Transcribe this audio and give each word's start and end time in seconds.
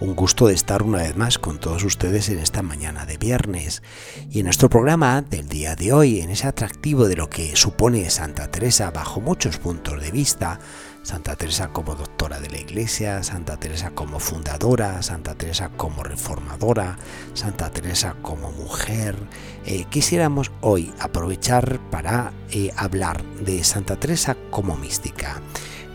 un 0.00 0.14
gusto 0.14 0.46
de 0.48 0.54
estar 0.54 0.82
una 0.82 0.98
vez 0.98 1.16
más 1.16 1.38
con 1.38 1.58
todos 1.58 1.84
ustedes 1.84 2.28
en 2.28 2.38
esta 2.38 2.62
mañana 2.62 3.06
de 3.06 3.16
viernes 3.16 3.82
y 4.30 4.40
en 4.40 4.44
nuestro 4.44 4.68
programa 4.68 5.22
del 5.22 5.48
día 5.48 5.76
de 5.76 5.92
hoy, 5.92 6.20
en 6.20 6.30
ese 6.30 6.46
atractivo 6.46 7.06
de 7.06 7.16
lo 7.16 7.30
que 7.30 7.56
supone 7.56 8.10
Santa 8.10 8.50
Teresa 8.50 8.90
bajo 8.90 9.20
muchos 9.20 9.58
puntos 9.58 10.00
de 10.00 10.10
vista, 10.10 10.58
Santa 11.02 11.36
Teresa 11.36 11.68
como 11.68 11.94
doctora 11.94 12.40
de 12.40 12.48
la 12.48 12.58
Iglesia, 12.58 13.22
Santa 13.22 13.58
Teresa 13.58 13.90
como 13.90 14.18
fundadora, 14.18 15.02
Santa 15.02 15.34
Teresa 15.34 15.70
como 15.76 16.02
reformadora, 16.02 16.98
Santa 17.34 17.70
Teresa 17.70 18.16
como 18.22 18.50
mujer. 18.52 19.16
Eh, 19.66 19.84
quisiéramos 19.90 20.50
hoy 20.62 20.92
aprovechar 20.98 21.78
para 21.90 22.32
eh, 22.50 22.70
hablar 22.76 23.22
de 23.40 23.62
Santa 23.64 23.96
Teresa 23.96 24.34
como 24.50 24.76
mística. 24.76 25.42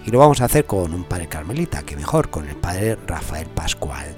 Y 0.09 0.11
lo 0.11 0.17
vamos 0.17 0.41
a 0.41 0.45
hacer 0.45 0.65
con 0.65 0.91
un 0.95 1.03
padre 1.03 1.27
carmelita, 1.27 1.83
que 1.83 1.95
mejor, 1.95 2.31
con 2.31 2.49
el 2.49 2.55
padre 2.55 2.97
Rafael 3.05 3.45
Pascual. 3.45 4.15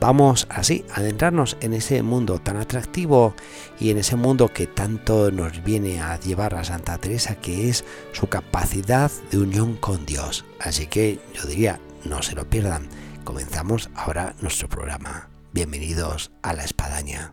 Vamos 0.00 0.48
así 0.50 0.84
a 0.90 0.98
adentrarnos 0.98 1.56
en 1.60 1.74
ese 1.74 2.02
mundo 2.02 2.40
tan 2.40 2.56
atractivo 2.56 3.36
y 3.78 3.90
en 3.90 3.98
ese 3.98 4.16
mundo 4.16 4.48
que 4.48 4.66
tanto 4.66 5.30
nos 5.30 5.62
viene 5.62 6.00
a 6.00 6.18
llevar 6.18 6.56
a 6.56 6.64
Santa 6.64 6.98
Teresa, 6.98 7.36
que 7.36 7.68
es 7.68 7.84
su 8.10 8.26
capacidad 8.26 9.12
de 9.30 9.38
unión 9.38 9.76
con 9.76 10.04
Dios. 10.06 10.44
Así 10.58 10.88
que 10.88 11.20
yo 11.32 11.44
diría, 11.44 11.78
no 12.04 12.20
se 12.20 12.34
lo 12.34 12.44
pierdan. 12.50 12.88
Comenzamos 13.22 13.90
ahora 13.94 14.34
nuestro 14.40 14.68
programa. 14.68 15.28
Bienvenidos 15.52 16.32
a 16.42 16.52
la 16.52 16.64
espadaña. 16.64 17.32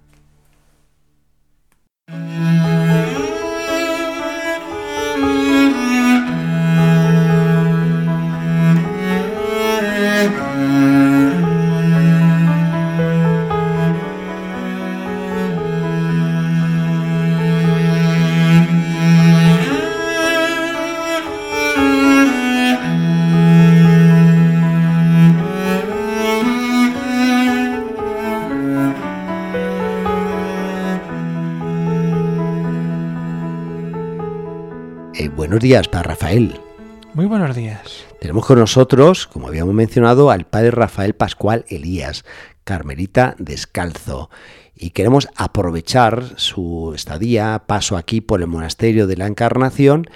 Buenos 35.55 35.69
días 35.69 35.87
para 35.87 36.03
Rafael. 36.03 36.59
Muy 37.13 37.27
buenos 37.27 37.55
días. 37.55 38.03
Tenemos 38.19 38.45
con 38.45 38.59
nosotros, 38.59 39.25
como 39.25 39.47
habíamos 39.47 39.73
mencionado, 39.73 40.29
al 40.29 40.45
padre 40.45 40.71
Rafael 40.71 41.13
Pascual 41.13 41.63
Elías, 41.69 42.25
carmelita 42.65 43.35
descalzo. 43.39 44.29
Y 44.75 44.89
queremos 44.89 45.29
aprovechar 45.37 46.25
su 46.35 46.91
estadía, 46.93 47.63
paso 47.67 47.95
aquí 47.95 48.19
por 48.19 48.41
el 48.41 48.47
monasterio 48.47 49.07
de 49.07 49.15
la 49.15 49.27
Encarnación, 49.27 50.07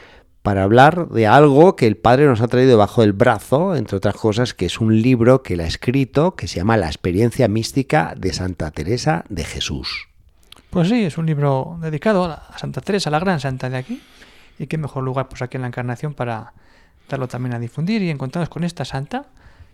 para 0.41 0.63
hablar 0.63 1.07
de 1.07 1.25
algo 1.25 1.77
que 1.77 1.87
el 1.87 1.95
padre 1.95 2.25
nos 2.25 2.41
ha 2.41 2.49
traído 2.49 2.71
debajo 2.71 2.99
del 2.99 3.13
brazo, 3.13 3.77
entre 3.77 3.95
otras 3.95 4.15
cosas, 4.15 4.53
que 4.53 4.65
es 4.65 4.81
un 4.81 5.01
libro 5.01 5.41
que 5.41 5.53
él 5.53 5.61
ha 5.61 5.67
escrito 5.67 6.35
que 6.35 6.49
se 6.49 6.57
llama 6.57 6.75
La 6.75 6.87
experiencia 6.87 7.47
mística 7.47 8.13
de 8.17 8.33
Santa 8.33 8.71
Teresa 8.71 9.23
de 9.29 9.45
Jesús. 9.45 10.09
Pues 10.69 10.89
sí, 10.89 11.05
es 11.05 11.17
un 11.17 11.27
libro 11.27 11.77
dedicado 11.81 12.25
a 12.25 12.57
Santa 12.57 12.81
Teresa, 12.81 13.09
la 13.09 13.19
gran 13.19 13.39
santa 13.39 13.69
de 13.69 13.77
aquí, 13.77 14.01
y 14.59 14.67
qué 14.67 14.77
mejor 14.77 15.03
lugar 15.03 15.29
pues 15.29 15.41
aquí 15.41 15.57
en 15.57 15.61
la 15.61 15.67
Encarnación 15.67 16.13
para 16.13 16.53
darlo 17.09 17.27
también 17.27 17.55
a 17.55 17.59
difundir 17.59 18.03
y 18.03 18.09
encontrarnos 18.11 18.49
con 18.49 18.63
esta 18.63 18.85
santa 18.85 19.25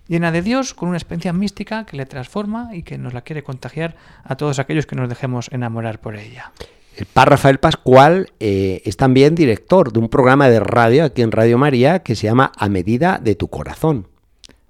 llena 0.07 0.31
de 0.31 0.41
Dios, 0.41 0.73
con 0.73 0.89
una 0.89 0.97
experiencia 0.97 1.33
mística 1.33 1.85
que 1.85 1.97
le 1.97 2.05
transforma 2.05 2.69
y 2.73 2.83
que 2.83 2.97
nos 2.97 3.13
la 3.13 3.21
quiere 3.21 3.43
contagiar 3.43 3.95
a 4.23 4.35
todos 4.35 4.59
aquellos 4.59 4.85
que 4.85 4.95
nos 4.95 5.09
dejemos 5.09 5.51
enamorar 5.51 5.99
por 5.99 6.15
ella. 6.15 6.51
El 6.95 7.07
padre 7.07 7.31
Rafael 7.31 7.59
Pascual 7.59 8.31
eh, 8.39 8.81
es 8.85 8.95
también 8.95 9.35
director 9.35 9.91
de 9.91 9.99
un 9.99 10.07
programa 10.07 10.47
de 10.47 10.61
radio 10.61 11.03
aquí 11.03 11.23
en 11.23 11.31
Radio 11.31 11.57
María 11.57 11.99
que 11.99 12.15
se 12.15 12.27
llama 12.27 12.51
A 12.57 12.69
Medida 12.69 13.19
de 13.21 13.35
tu 13.35 13.49
Corazón. 13.49 14.07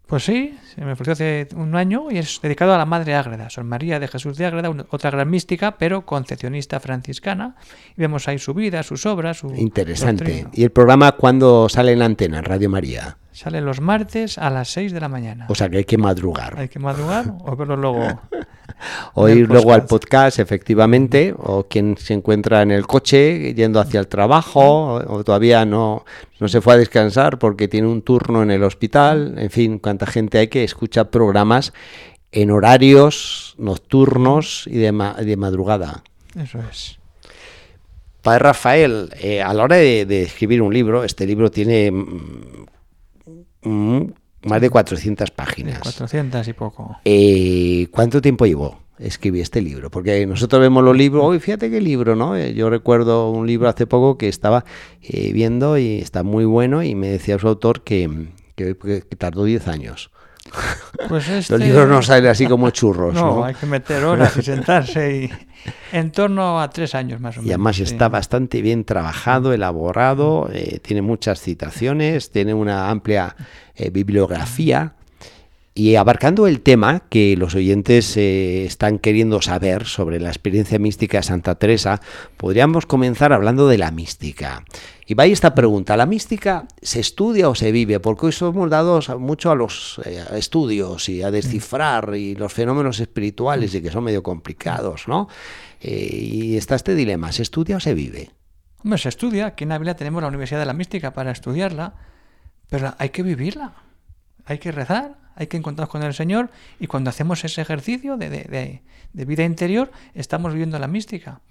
Pues 0.08 0.24
sí, 0.24 0.56
se 0.76 0.86
me 0.86 0.92
ofreció 0.92 1.14
hace 1.14 1.48
un 1.56 1.76
año 1.76 2.12
y 2.12 2.20
es 2.20 2.40
dedicado 2.42 2.74
a 2.74 2.78
la 2.78 2.86
Madre 2.86 3.16
Ágreda, 3.16 3.50
Son 3.50 3.68
María 3.68 4.00
de 4.00 4.08
Jesús 4.08 4.38
de 4.38 4.46
Ágreda, 4.46 4.70
otra 4.90 5.10
gran 5.10 5.30
mística, 5.30 5.78
pero 5.78 6.06
concepcionista 6.06 6.80
franciscana. 6.80 7.56
Y 7.98 8.02
vemos 8.02 8.28
ahí 8.28 8.38
su 8.38 8.54
vida, 8.54 8.84
sus 8.84 9.06
obras, 9.08 9.38
su 9.38 9.54
Interesante. 9.56 10.46
¿Y 10.54 10.64
el 10.64 10.72
programa 10.72 11.14
cuándo 11.14 11.70
sale 11.70 11.94
en 11.94 12.00
la 12.00 12.06
antena, 12.06 12.38
en 12.38 12.46
Radio 12.46 12.70
María? 12.70 13.18
Sale 13.36 13.60
los 13.60 13.82
martes 13.82 14.38
a 14.38 14.50
las 14.50 14.70
6 14.70 14.94
de 14.94 15.00
la 15.02 15.10
mañana. 15.10 15.48
O 15.50 15.56
sea 15.56 15.68
que 15.68 15.80
hay 15.80 15.84
que 15.84 15.98
madrugar. 15.98 16.58
Hay 16.58 16.70
que 16.70 16.80
madrugar 16.80 17.34
o 17.44 17.54
verlo 17.58 17.76
luego. 17.76 18.22
o 19.14 19.28
ir 19.28 19.50
luego 19.50 19.74
al 19.74 19.86
podcast, 19.86 20.40
efectivamente, 20.40 21.36
o 21.38 21.68
quien 21.68 21.98
se 21.98 22.14
encuentra 22.14 22.62
en 22.62 22.72
el 22.72 22.88
coche 22.88 23.54
yendo 23.54 23.82
hacia 23.82 24.00
el 24.00 24.08
trabajo, 24.08 24.94
o, 24.94 25.24
todavía 25.26 25.66
no, 25.66 26.06
no 26.40 26.48
se 26.48 26.62
fue 26.62 26.76
a 26.76 26.78
descansar 26.78 27.38
porque 27.38 27.68
tiene 27.68 27.90
un 27.90 28.04
turno 28.04 28.42
en 28.42 28.52
el 28.52 28.64
hospital. 28.64 29.36
En 29.38 29.50
fin, 29.50 29.80
cuánta 29.80 30.06
gente 30.06 30.38
hay 30.38 30.48
que 30.48 30.64
escucha 30.64 31.12
programas 31.12 31.74
en 32.32 32.52
horarios 32.52 33.56
nocturnos 33.58 34.66
y 34.66 34.78
de, 34.78 34.94
de 35.26 35.36
madrugada. 35.36 36.04
Eso 36.42 36.60
es. 36.72 37.00
Padre 38.22 38.40
Rafael, 38.40 39.10
eh, 39.20 39.42
a 39.42 39.54
la 39.54 39.64
hora 39.64 39.76
de, 39.76 40.22
escribir 40.24 40.62
un 40.62 40.74
libro, 40.74 41.04
este 41.04 41.28
libro 41.28 41.52
tiene 41.52 41.92
Mm, 41.92 42.75
más 43.66 44.62
de 44.62 44.70
400 44.70 45.32
páginas. 45.32 45.80
400 45.80 46.48
y 46.48 46.54
poco. 46.54 46.98
Eh, 47.06 47.88
¿Cuánto 47.92 48.22
tiempo 48.22 48.46
llevó 48.46 48.80
escribir 49.00 49.42
este 49.42 49.62
libro? 49.62 49.90
Porque 49.90 50.26
nosotros 50.26 50.62
vemos 50.62 50.84
los 50.84 50.96
libros, 50.96 51.24
hoy 51.26 51.40
fíjate 51.40 51.70
qué 51.70 51.82
libro, 51.82 52.16
¿no? 52.16 52.36
Eh, 52.36 52.54
yo 52.54 52.70
recuerdo 52.70 53.32
un 53.32 53.48
libro 53.48 53.68
hace 53.68 53.88
poco 53.88 54.18
que 54.18 54.28
estaba 54.28 54.66
eh, 55.02 55.34
viendo 55.34 55.78
y 55.78 56.00
está 56.00 56.24
muy 56.24 56.46
bueno 56.46 56.84
y 56.84 56.96
me 56.96 57.08
decía 57.08 57.40
su 57.40 57.48
autor 57.48 57.82
que, 57.84 58.30
que, 58.56 58.76
que 58.78 59.16
tardó 59.16 59.44
10 59.44 59.68
años. 59.68 60.12
Pues 61.10 61.28
Los 61.28 61.30
este 61.30 61.58
libros 61.58 61.88
no 61.88 62.02
salen 62.02 62.30
así 62.30 62.46
como 62.48 62.70
churros. 62.70 63.14
No, 63.14 63.44
hay 63.44 63.54
que 63.54 63.66
meter 63.66 64.04
horas 64.04 64.38
y 64.38 64.42
sentarse 64.42 65.24
y 65.24 65.30
en 65.92 66.12
torno 66.12 66.62
a 66.62 66.70
tres 66.70 66.96
años 66.96 67.20
más 67.20 67.38
o 67.38 67.42
menos. 67.42 67.50
Y 67.50 67.54
además 67.54 67.80
está 67.80 68.10
bastante 68.10 68.62
bien 68.62 68.86
trabajado, 68.86 69.54
elaborado, 69.54 70.50
eh, 70.54 70.80
tiene 70.82 71.02
muchas 71.02 71.42
citaciones, 71.42 72.32
tiene 72.32 72.54
una 72.54 72.90
amplia 72.90 73.36
eh, 73.76 73.90
bibliografía 73.90 74.94
y 75.78 75.98
abarcando 75.98 76.48
el 76.48 76.62
tema 76.62 77.02
que 77.10 77.36
los 77.36 77.54
oyentes 77.54 78.16
eh, 78.16 78.64
están 78.64 78.98
queriendo 78.98 79.42
saber 79.42 79.84
sobre 79.84 80.22
la 80.22 80.30
experiencia 80.30 80.80
mística 80.80 81.18
de 81.18 81.24
Santa 81.24 81.56
Teresa, 81.56 82.00
podríamos 82.38 82.86
comenzar 82.86 83.34
hablando 83.34 83.68
de 83.68 83.78
la 83.78 83.92
mística. 83.92 84.64
Y 85.06 85.16
vaya 85.16 85.34
esta 85.34 85.54
pregunta, 85.54 85.98
¿la 85.98 86.06
mística 86.06 86.66
se 86.82 87.02
estudia 87.02 87.50
o 87.50 87.56
se 87.56 87.74
vive? 87.74 88.00
Porque 88.00 88.28
hoy 88.28 88.32
somos 88.32 88.70
dados 88.70 89.10
mucho 89.20 89.52
a 89.52 89.56
los 89.56 90.00
eh, 90.06 90.24
estudios 90.36 91.10
y 91.10 91.22
a 91.24 91.30
descifrar 91.30 92.16
y 92.16 92.36
los 92.36 92.54
fenómenos 92.54 93.02
espirituales 93.02 93.76
y 93.76 93.82
que 93.82 93.92
son 93.92 94.06
medio 94.06 94.24
complicados, 94.24 95.10
¿no? 95.10 95.28
Eh, 95.82 96.08
y 96.10 96.56
está 96.56 96.76
este 96.76 96.96
dilema, 96.96 97.34
¿se 97.34 97.42
estudia 97.42 97.76
o 97.76 97.80
se 97.82 97.94
vive? 97.94 98.32
Hombre, 98.82 98.98
se 98.98 99.10
estudia, 99.10 99.48
aquí 99.48 99.66
en 99.66 99.74
Ávila 99.74 99.96
tenemos 99.96 100.22
la 100.22 100.30
Universidad 100.30 100.62
de 100.62 100.68
la 100.68 100.74
Mística 100.74 101.12
para 101.12 101.32
estudiarla, 101.32 101.96
pero 102.70 102.96
hay 102.98 103.10
que 103.10 103.24
vivirla, 103.24 103.74
hay 104.46 104.60
que 104.60 104.72
rezar, 104.72 105.25
hay 105.36 105.48
que 105.48 105.58
encontrarnos 105.58 105.92
con 105.92 106.04
el 106.04 106.14
Señor 106.14 106.50
y 106.80 106.88
cuando 106.88 107.10
hacemos 107.10 107.44
ese 107.44 107.62
ejercicio 107.62 108.18
de, 108.18 108.82
vida 109.14 109.44
interior 109.44 109.92
estamos 110.14 110.54
viviendo 110.54 110.80
la 110.80 110.88
mística. 110.88 111.42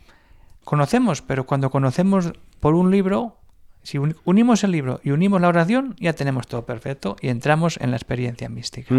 Conocemos, 0.64 1.22
pero 1.22 1.44
cuando 1.44 1.70
conocemos 1.70 2.32
por 2.60 2.74
un 2.74 2.90
libro, 2.90 3.36
si 3.82 3.98
unimos 4.24 4.64
el 4.64 4.70
libro 4.70 5.00
y 5.04 5.10
unimos 5.10 5.40
la 5.40 5.48
oración, 5.48 5.94
ya 6.00 6.14
tenemos 6.14 6.46
todo 6.46 6.64
perfecto 6.64 7.16
y 7.20 7.28
entramos 7.28 7.78
en 7.80 7.90
la 7.90 7.96
experiencia 7.96 8.48
mística. 8.48 8.94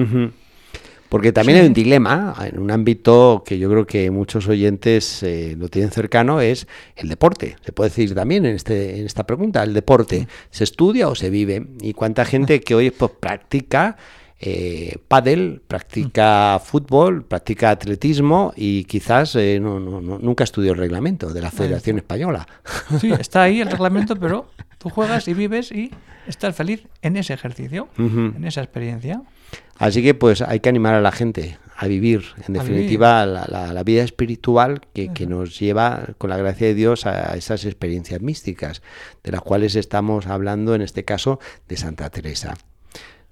Porque 1.10 1.32
también 1.32 1.60
hay 1.60 1.68
un 1.68 1.74
dilema 1.74 2.36
en 2.44 2.60
un 2.60 2.72
ámbito 2.72 3.44
que 3.46 3.60
yo 3.60 3.70
creo 3.70 3.86
que 3.86 4.10
muchos 4.10 4.48
oyentes 4.48 5.22
eh, 5.24 5.56
lo 5.58 5.70
tienen 5.70 5.92
cercano, 5.92 6.42
es 6.42 6.68
el 6.96 7.10
deporte. 7.10 7.56
Se 7.64 7.72
puede 7.72 7.90
decir 7.90 8.16
también 8.16 8.46
en, 8.46 8.56
este, 8.56 9.00
en 9.00 9.06
esta 9.06 9.26
pregunta, 9.26 9.64
¿el 9.64 9.74
deporte 9.74 10.28
se 10.50 10.64
estudia 10.64 11.08
o 11.08 11.16
se 11.16 11.30
vive? 11.30 11.68
Y 11.80 11.94
cuánta 11.94 12.26
gente 12.26 12.60
que 12.60 12.74
hoy 12.74 12.90
pues, 12.92 13.12
practica 13.20 13.98
eh, 14.40 14.98
pádel, 15.08 15.62
practica 15.68 16.60
fútbol, 16.64 17.24
practica 17.26 17.72
atletismo 17.72 18.54
y 18.56 18.84
quizás 18.86 19.36
eh, 19.36 19.60
nunca 19.60 20.44
estudió 20.44 20.74
el 20.74 20.78
reglamento 20.78 21.34
de 21.34 21.42
la 21.42 21.52
Federación 21.52 21.98
Española. 21.98 22.48
Sí, 23.00 23.12
está 23.20 23.44
ahí 23.44 23.62
el 23.62 23.72
reglamento, 23.72 24.16
pero 24.16 24.50
Tú 24.86 24.92
juegas 24.92 25.28
y 25.28 25.34
vives 25.34 25.72
y 25.72 25.90
estás 26.28 26.56
feliz 26.56 26.86
en 27.02 27.18
ese 27.18 27.34
ejercicio, 27.34 27.90
en 27.98 28.46
esa 28.46 28.62
experiencia. 28.62 29.24
Así 29.80 30.04
que 30.04 30.14
pues 30.14 30.44
hay 30.44 30.60
que 30.60 30.70
animar 30.70 30.94
a 30.94 31.02
la 31.02 31.12
gente 31.12 31.58
a 31.76 31.88
vivir, 31.88 32.24
en 32.48 32.54
definitiva, 32.54 33.26
La, 33.26 33.84
vida 33.84 34.04
espiritual 34.04 34.82
que, 34.94 35.12
que, 35.12 35.26
nos 35.26 35.60
lleva, 35.60 36.10
con 36.20 36.30
la 36.30 36.38
gracia 36.38 36.68
de 36.68 36.76
Dios, 36.76 37.08
a 37.08 37.36
esas 37.36 37.66
experiencias 37.66 38.22
místicas, 38.22 38.84
de 39.24 39.32
las 39.32 39.42
cuales 39.42 39.76
estamos 39.76 40.28
hablando 40.28 40.76
en 40.76 40.84
este 40.84 41.04
caso 41.04 41.40
de 41.68 41.78
Santa 41.78 42.12
Teresa. 42.12 42.54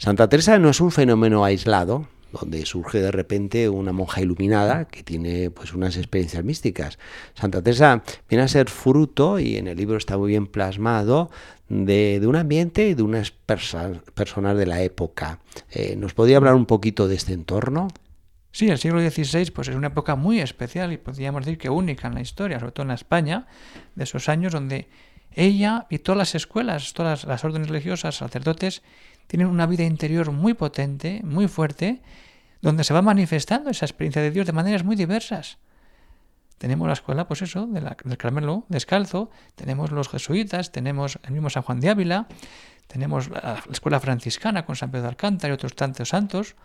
Santa 0.04 0.28
Teresa 0.28 0.60
no 0.60 0.70
es 0.70 0.82
un 0.82 0.92
fenómeno 0.92 1.46
aislado, 1.46 2.10
donde 2.34 2.66
surge 2.66 3.00
de 3.00 3.10
repente 3.10 3.70
una 3.70 3.94
monja 3.94 4.20
iluminada 4.20 4.84
que 4.84 5.02
tiene 5.02 5.50
pues 5.50 5.74
unas 5.74 5.96
experiencias 5.96 6.44
místicas. 6.44 7.00
Santa 7.36 7.62
Teresa 7.62 8.04
viene 8.28 8.44
a 8.44 8.50
ser 8.50 8.70
fruto, 8.70 9.40
y 9.40 9.56
en 9.56 9.70
el 9.70 9.78
libro 9.78 9.96
está 9.96 10.18
muy 10.18 10.32
bien 10.32 10.48
plasmado, 10.48 11.32
de, 11.70 12.22
un 12.26 12.36
ambiente 12.36 12.90
y 12.90 12.96
de 12.96 13.02
unas 13.02 13.32
personas 13.32 14.58
de 14.58 14.66
la 14.66 14.82
época. 14.82 15.40
Eh, 15.72 15.96
¿Nos 15.96 16.14
podría 16.14 16.36
hablar 16.36 16.56
un 16.56 16.66
poquito 16.66 17.08
de 17.08 17.16
este 17.16 17.32
entorno? 17.32 17.88
Sí, 18.52 18.68
el 18.68 18.80
siglo 18.80 19.00
XVI 19.00 19.52
pues, 19.52 19.70
es 19.70 19.76
una 19.76 19.88
época 19.88 20.18
muy 20.18 20.42
especial 20.42 20.92
y 20.92 20.98
podríamos 20.98 21.46
decir 21.46 21.58
que 21.58 21.70
única 21.70 22.10
en 22.10 22.16
la 22.16 22.22
historia, 22.22 22.60
sobre 22.60 22.74
todo 22.74 22.88
en 22.88 22.92
España, 22.92 23.48
de 23.96 24.04
esos 24.04 24.28
años 24.28 24.52
donde 24.52 24.90
ella 25.36 25.88
y 25.90 26.00
todas 26.00 26.18
las 26.18 26.36
escuelas, 26.36 26.94
todas 26.94 27.24
las 27.24 27.44
órdenes 27.44 27.70
religiosas, 27.70 28.18
sacerdotes, 28.18 28.84
tienen 29.28 29.48
una 29.48 29.66
vida 29.66 29.84
interior 29.84 30.32
muy 30.32 30.54
potente, 30.54 31.22
muy 31.24 31.48
fuerte, 31.48 32.02
donde 32.62 32.84
se 32.84 32.94
va 32.94 33.02
manifestando 33.02 33.70
esa 33.70 33.86
experiencia 33.86 34.22
de 34.22 34.32
Dios 34.32 34.46
de 34.46 34.54
maneras 34.54 34.84
muy 34.84 34.96
diversas. 34.96 35.58
Tenemos 36.58 36.88
la 36.88 36.94
escuela, 36.94 37.28
pues 37.28 37.42
eso, 37.42 37.68
de 37.68 37.82
del 37.82 38.18
Carmelo 38.18 38.66
descalzo, 38.70 39.30
tenemos 39.56 39.92
los 39.92 40.08
jesuitas, 40.08 40.72
tenemos 40.72 41.20
el 41.24 41.32
mismo 41.34 41.50
San 41.50 41.64
Juan 41.64 41.82
de 41.82 41.90
Ávila, 41.90 42.28
tenemos 42.88 43.30
la, 43.30 43.62
escuela 43.70 44.00
franciscana 44.00 44.66
con 44.66 44.76
San 44.76 44.92
Pedro 44.92 45.04
de 45.04 45.10
Alcántara 45.10 45.52
y 45.52 45.56
otros 45.56 45.76
tantos 45.76 46.10
santos, 46.10 46.56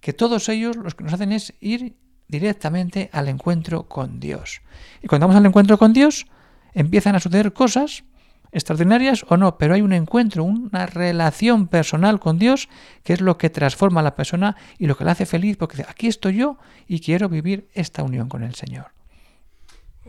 que 0.00 0.12
todos 0.12 0.48
ellos 0.48 0.76
lo 0.76 0.90
que 0.90 1.04
nos 1.04 1.12
hacen 1.12 1.32
es 1.32 1.54
ir 1.60 1.96
directamente 2.28 3.08
al 3.12 3.28
encuentro 3.28 3.84
con 3.84 4.18
Dios. 4.18 4.62
Y 5.00 5.06
cuando 5.06 5.28
vamos 5.28 5.38
al 5.38 5.46
encuentro 5.46 5.78
con 5.78 5.92
Dios, 5.92 6.26
empiezan 6.74 7.14
a 7.14 7.20
suceder 7.20 7.52
cosas 7.52 8.04
extraordinarias 8.52 9.24
o 9.28 9.36
no, 9.36 9.58
pero 9.58 9.74
hay 9.74 9.82
un 9.82 9.92
encuentro, 9.92 10.44
una 10.44 10.86
relación 10.86 11.68
personal 11.68 12.20
con 12.20 12.38
Dios 12.38 12.68
que 13.02 13.12
es 13.12 13.20
lo 13.20 13.38
que 13.38 13.50
transforma 13.50 14.00
a 14.00 14.04
la 14.04 14.16
persona 14.16 14.56
y 14.78 14.86
lo 14.86 14.96
que 14.96 15.04
la 15.04 15.12
hace 15.12 15.26
feliz 15.26 15.56
porque 15.56 15.78
dice, 15.78 15.88
aquí 15.90 16.06
estoy 16.06 16.36
yo 16.36 16.58
y 16.86 17.00
quiero 17.00 17.28
vivir 17.28 17.68
esta 17.74 18.02
unión 18.02 18.28
con 18.28 18.42
el 18.42 18.54
Señor. 18.54 18.86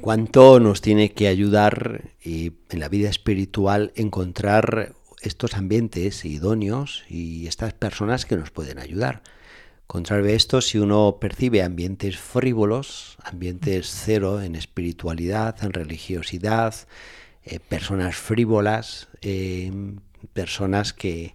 ¿Cuánto 0.01 0.59
nos 0.59 0.81
tiene 0.81 1.11
que 1.11 1.27
ayudar 1.27 2.01
en 2.23 2.79
la 2.79 2.87
vida 2.87 3.09
espiritual 3.09 3.91
encontrar 3.95 4.93
estos 5.21 5.55
ambientes 5.55 6.23
idóneos 6.23 7.03
y 7.09 7.47
estas 7.47 7.73
personas 7.73 8.25
que 8.25 8.37
nos 8.37 8.51
pueden 8.51 8.77
ayudar? 8.77 9.23
Contrario 9.87 10.27
a 10.27 10.31
esto, 10.31 10.61
si 10.61 10.77
uno 10.77 11.17
percibe 11.19 11.63
ambientes 11.63 12.17
frívolos, 12.17 13.17
ambientes 13.23 13.89
cero 13.89 14.41
en 14.41 14.55
espiritualidad, 14.55 15.63
en 15.63 15.71
religiosidad, 15.71 16.75
eh, 17.49 17.59
personas 17.59 18.15
frívolas, 18.15 19.07
eh, 19.21 19.71
personas 20.33 20.93
que, 20.93 21.33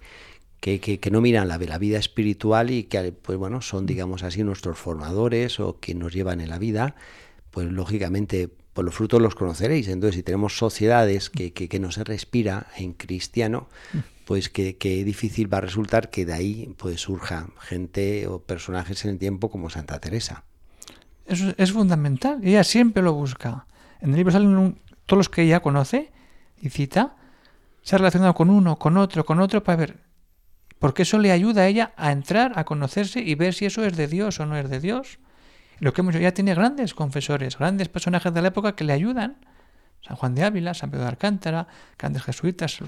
que, 0.61 1.09
no 1.11 1.21
miran 1.21 1.49
la, 1.49 1.59
vida 1.59 1.99
espiritual 1.99 2.71
y 2.71 2.85
que 2.85 3.13
pues 3.13 3.39
bueno, 3.39 3.63
son, 3.63 3.87
digamos 3.87 4.23
así, 4.23 4.45
nuestros 4.45 4.79
formadores 4.79 5.59
o 5.59 5.81
que 5.81 5.95
nos 5.95 6.13
llevan 6.13 6.41
en 6.41 6.51
la 6.51 6.59
vida, 6.59 6.95
pues 7.51 7.71
lógicamente 7.71 8.49
por 8.73 8.85
los 8.85 8.95
frutos 8.95 9.21
los 9.21 9.35
conoceréis. 9.35 9.89
Entonces, 9.89 10.17
si 10.17 10.23
tenemos 10.23 10.57
sociedades 10.57 11.31
que, 11.31 11.53
que, 11.53 11.81
no 11.81 11.93
se 11.93 12.05
respira 12.05 12.69
en 12.77 12.93
cristiano, 12.93 13.69
pues 14.25 14.49
que, 14.49 14.77
difícil 15.05 15.53
va 15.53 15.59
a 15.59 15.63
resultar 15.63 16.11
que 16.11 16.25
de 16.25 16.33
ahí 16.33 16.75
pues 16.79 17.01
surja 17.01 17.49
gente 17.61 18.27
o 18.29 18.41
personajes 18.41 19.05
en 19.05 19.13
el 19.13 19.19
tiempo 19.19 19.51
como 19.51 19.69
Santa 19.69 19.99
Teresa. 19.99 20.45
Es 21.27 21.73
fundamental. 21.73 22.41
Ella 22.43 22.65
siempre 22.65 23.03
lo 23.03 23.15
busca. 23.15 23.67
En 24.01 24.11
el 24.11 24.17
libro 24.17 24.33
salen 24.33 24.57
un, 24.57 24.79
todos 25.13 25.19
los 25.19 25.29
que 25.29 25.43
ella 25.43 25.61
conoce 25.61 26.11
y 26.59 26.71
cita, 26.71 27.17
se 27.83 27.97
ha 27.97 27.99
relacionado 27.99 28.33
con 28.33 28.49
uno, 28.49 28.79
con 28.79 28.97
otro, 28.97 29.27
con 29.27 29.41
otro, 29.41 29.63
para 29.63 29.77
ver, 29.77 29.99
porque 30.79 31.03
eso 31.03 31.19
le 31.19 31.31
ayuda 31.31 31.61
a 31.61 31.67
ella 31.67 31.93
a 31.99 32.13
entrar, 32.13 32.53
a 32.57 32.65
conocerse 32.65 33.21
y 33.21 33.35
ver 33.35 33.53
si 33.53 33.67
eso 33.67 33.85
es 33.85 33.95
de 33.95 34.07
Dios 34.07 34.41
o 34.41 34.47
no 34.47 34.57
es 34.57 34.71
de 34.71 34.81
Dios. 34.81 35.19
Lo 35.81 35.93
que 35.93 36.01
hemos 36.01 36.15
ya 36.15 36.33
tiene 36.33 36.55
grandes 36.55 36.95
confesores, 36.95 37.59
grandes 37.59 37.91
personajes 37.91 38.33
de 38.33 38.41
la 38.41 38.49
época 38.49 38.75
que 38.75 38.85
le 38.85 38.95
ayudan. 38.95 39.37
San 40.01 40.17
Juan 40.17 40.35
de 40.35 40.45
Ávila, 40.45 40.73
San 40.73 40.91
Pedro 40.91 41.03
de 41.03 41.11
Alcántara, 41.11 41.67
grandes 41.99 42.23
jesuitas, 42.23 42.79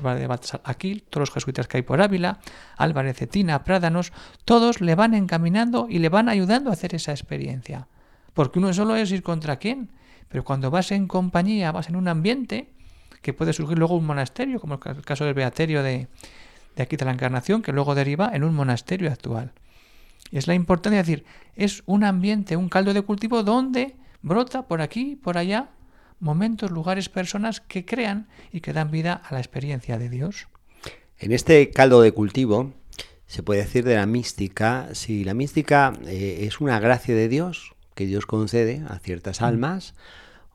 aquí, 0.64 1.04
todos 1.10 1.28
los 1.28 1.30
jesuitas 1.30 1.68
que 1.68 1.76
hay 1.76 1.82
por 1.82 2.00
Ávila, 2.00 2.38
Álvarez 2.78 3.18
Cetina, 3.18 3.64
Prádanos, 3.64 4.14
todos 4.46 4.80
le 4.80 4.94
van 4.94 5.12
encaminando 5.12 5.88
y 5.90 5.98
le 5.98 6.08
van 6.08 6.30
ayudando 6.30 6.70
a 6.70 6.72
hacer 6.72 6.94
esa 6.94 7.12
experiencia. 7.12 7.86
Porque 8.32 8.60
uno 8.60 8.72
solo 8.72 8.96
es 8.96 9.12
ir 9.12 9.22
contra 9.22 9.56
quién, 9.58 9.90
pero 10.28 10.44
cuando 10.44 10.70
vas 10.70 10.92
en 10.92 11.06
compañía, 11.06 11.72
vas 11.72 11.88
en 11.88 11.96
un 11.96 12.08
ambiente, 12.08 12.70
que 13.22 13.32
puede 13.32 13.52
surgir 13.52 13.78
luego 13.78 13.96
un 13.96 14.04
monasterio, 14.04 14.60
como 14.60 14.74
el 14.84 15.02
caso 15.02 15.24
del 15.24 15.34
Beaterio 15.34 15.82
de, 15.82 16.08
aquí 16.76 16.96
de 16.96 17.04
la 17.04 17.12
Encarnación, 17.12 17.62
que 17.62 17.72
luego 17.72 17.94
deriva 17.94 18.30
en 18.34 18.44
un 18.44 18.54
monasterio 18.54 19.10
actual. 19.10 19.52
Y 20.30 20.38
es 20.38 20.46
la 20.46 20.54
importancia 20.54 21.02
de 21.02 21.10
decir, 21.10 21.24
es 21.56 21.82
un 21.86 22.04
ambiente, 22.04 22.56
un 22.56 22.68
caldo 22.68 22.92
de 22.92 23.02
cultivo 23.02 23.42
donde 23.42 23.96
brota 24.22 24.66
por 24.66 24.82
aquí, 24.82 25.16
por 25.16 25.38
allá, 25.38 25.70
momentos, 26.20 26.70
lugares, 26.70 27.08
personas 27.08 27.60
que 27.60 27.84
crean 27.84 28.28
y 28.52 28.60
que 28.60 28.72
dan 28.72 28.90
vida 28.90 29.14
a 29.24 29.32
la 29.34 29.40
experiencia 29.40 29.98
de 29.98 30.08
Dios. 30.08 30.48
En 31.18 31.32
este 31.32 31.70
caldo 31.70 32.00
de 32.02 32.12
cultivo 32.12 32.72
se 33.26 33.42
puede 33.42 33.62
decir 33.62 33.84
de 33.84 33.96
la 33.96 34.06
mística, 34.06 34.88
si 34.92 35.24
la 35.24 35.34
mística 35.34 35.92
eh, 36.06 36.46
es 36.46 36.60
una 36.60 36.78
gracia 36.78 37.14
de 37.14 37.28
Dios, 37.28 37.73
que 37.94 38.06
Dios 38.06 38.26
concede 38.26 38.82
a 38.88 38.98
ciertas 38.98 39.40
mm. 39.40 39.44
almas, 39.44 39.94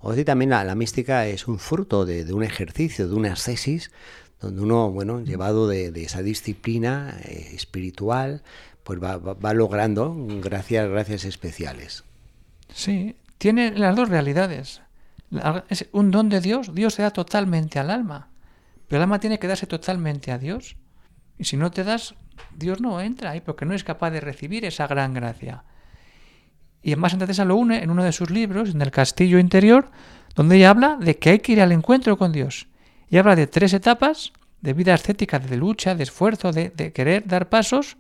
o 0.02 0.14
si 0.14 0.24
también 0.24 0.52
la, 0.52 0.76
mística 0.76 1.28
es 1.28 1.48
un 1.48 1.60
fruto 1.60 2.06
de, 2.06 2.32
un 2.34 2.44
ejercicio, 2.44 3.08
de 3.08 3.16
una 3.16 3.34
ascesis, 3.34 3.92
donde 4.40 4.62
uno, 4.62 4.90
bueno, 4.92 5.20
mm. 5.20 5.26
llevado 5.26 5.68
de, 5.68 5.92
esa 6.04 6.22
disciplina 6.22 7.18
eh, 7.26 7.52
espiritual, 7.54 8.44
pues 8.84 9.02
va, 9.02 9.18
va, 9.18 9.54
logrando 9.54 10.16
gracias, 10.42 10.90
gracias 10.90 11.26
especiales. 11.26 12.04
Sí, 12.74 13.16
tiene 13.38 13.72
las 13.72 13.96
dos 13.96 14.10
realidades. 14.10 14.82
Es 15.70 15.88
un 15.92 16.12
don 16.12 16.30
de 16.30 16.42
Dios, 16.42 16.74
Dios 16.74 16.96
se 16.96 17.04
da 17.04 17.12
totalmente 17.12 17.78
al 17.78 17.92
alma, 17.92 18.30
pero 18.88 18.98
el 18.98 19.04
alma 19.04 19.20
tiene 19.20 19.38
que 19.38 19.48
darse 19.48 19.68
totalmente 19.68 20.32
a 20.32 20.40
Dios. 20.40 20.76
Y 21.38 21.44
si 21.44 21.56
no 21.56 21.72
te 21.72 21.84
das, 21.84 22.16
Dios 22.56 22.82
no 22.82 23.00
entra 23.00 23.32
ahí 23.32 23.42
porque 23.42 23.66
no 23.66 23.74
es 23.74 23.84
capaz 23.84 24.12
de 24.12 24.22
recibir 24.22 24.66
esa 24.66 24.88
gran 24.88 25.14
gracia. 25.14 25.64
Y 26.82 26.92
además 26.92 27.12
Santa 27.12 27.26
Teresa 27.26 27.46
lo 27.46 27.56
une 27.56 27.84
en 27.84 27.90
uno 27.90 28.04
de 28.04 28.12
sus 28.12 28.30
libros, 28.30 28.70
en 28.70 28.82
el 28.82 28.92
Castillo 28.92 29.40
Interior, 29.40 29.90
donde 30.36 30.58
ella 30.58 30.70
habla 30.70 30.98
de 31.00 31.18
que 31.18 31.32
hay 31.32 31.40
que 31.40 31.54
ir 31.54 31.62
al 31.62 31.72
encuentro 31.72 32.18
con 32.18 32.32
Dios. 32.32 32.68
Y 33.10 33.18
habla 33.18 33.36
de 33.36 33.48
tres 33.48 33.74
etapas 33.74 34.32
de 34.62 34.74
vida 34.74 34.94
ascética, 34.94 35.40
de 35.40 35.58
lucha, 35.58 35.96
de 35.96 36.04
esfuerzo, 36.04 36.52
de, 36.52 36.72
querer 36.94 37.26
dar 37.28 37.50
pasos. 37.50 37.98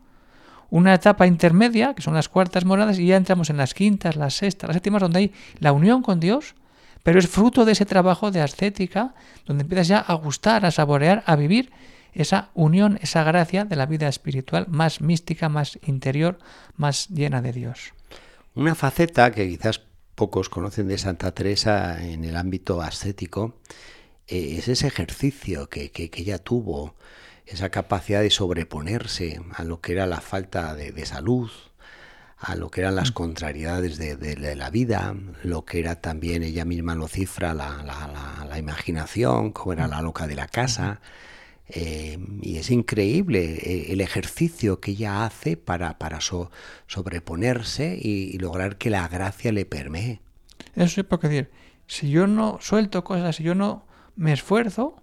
Una 0.70 0.94
etapa 0.94 1.26
intermedia, 1.26 1.96
que 1.96 2.02
son 2.02 2.14
las 2.14 2.30
cuartas 2.30 2.64
moradas, 2.64 3.00
y 3.00 3.08
ya 3.08 3.18
entramos 3.18 3.50
en 3.50 3.58
las 3.58 3.74
quintas, 3.74 4.16
las 4.16 4.36
sextas, 4.36 4.68
las 4.68 4.76
séptimas, 4.76 5.02
donde 5.02 5.20
hay 5.20 5.34
la 5.60 5.72
unión 5.72 6.04
con 6.04 6.20
Dios, 6.20 6.54
pero 7.02 7.18
es 7.18 7.28
fruto 7.28 7.66
de 7.66 7.72
ese 7.72 7.86
trabajo 7.86 8.30
de 8.30 8.42
ascética, 8.42 9.16
donde 9.46 9.64
empiezas 9.64 9.88
ya 9.88 10.00
a 10.00 10.14
gustar, 10.14 10.66
a 10.66 10.72
saborear, 10.72 11.24
a 11.26 11.36
vivir 11.36 11.72
esa 12.14 12.50
unión, 12.54 13.00
esa 13.02 13.24
gracia 13.24 13.66
de 13.66 13.76
la 13.76 13.86
vida 13.86 14.08
espiritual 14.08 14.68
más 14.68 15.02
mística, 15.02 15.50
más 15.50 15.80
interior, 15.86 16.38
más 16.76 17.08
llena 17.10 17.42
de 17.42 17.54
Dios. 17.54 17.94
Una 18.56 18.76
faceta 18.76 19.32
que 19.32 19.48
quizás 19.48 19.82
pocos 20.16 20.50
conocen 20.50 20.88
de 20.88 20.98
Santa 20.98 21.32
Teresa 21.34 22.04
en 22.04 22.26
el 22.26 22.36
ámbito 22.36 22.82
ascético 22.82 23.56
eh, 24.28 24.58
es 24.58 24.68
ese 24.68 24.88
ejercicio 24.88 25.70
que, 25.70 25.92
ella 25.96 26.40
tuvo, 26.40 26.96
esa 27.46 27.70
capacidad 27.70 28.22
de 28.22 28.30
sobreponerse 28.30 29.42
a 29.54 29.64
lo 29.64 29.82
que 29.82 29.94
era 29.94 30.08
la 30.08 30.20
falta 30.20 30.76
de, 30.76 31.06
salud, 31.06 31.50
a 32.38 32.56
lo 32.56 32.70
que 32.70 32.82
eran 32.82 32.96
las 32.96 33.12
mm. 33.12 33.14
contrariedades 33.14 33.98
de, 33.98 34.56
la 34.56 34.70
vida, 34.70 35.16
lo 35.44 35.64
que 35.64 35.80
era 35.80 35.96
también, 36.02 36.44
ella 36.44 36.66
misma 36.66 36.96
lo 36.96 37.08
cifra, 37.08 37.54
la, 37.54 38.46
la 38.48 38.58
imaginación, 38.60 39.52
como 39.52 39.74
era 39.74 39.88
mm. 39.88 39.92
la 39.92 40.02
loca 40.02 40.28
de 40.28 40.36
la 40.36 40.48
casa. 40.48 41.02
Eh, 41.72 42.18
y 42.42 42.58
es 42.58 42.72
increíble 42.72 43.60
eh, 43.62 43.92
el 43.92 44.02
ejercicio 44.02 44.80
que 44.80 44.92
ella 44.92 45.24
hace 45.24 45.56
para, 45.56 46.00
para 46.00 46.20
sobreponerse 46.20 47.98
y, 48.02 48.38
lograr 48.40 48.78
que 48.78 48.90
la 48.90 49.08
gracia 49.08 49.52
le 49.52 49.66
permee. 49.66 50.20
Eso 50.76 51.02
es 51.02 51.08
porque 51.08 51.30
decir, 51.30 51.52
si 51.86 52.10
yo 52.10 52.26
no 52.26 52.58
suelto 52.60 53.04
cosas, 53.04 53.36
si 53.36 53.44
yo 53.44 53.54
no 53.54 53.86
me 54.16 54.34
esfuerzo, 54.34 55.02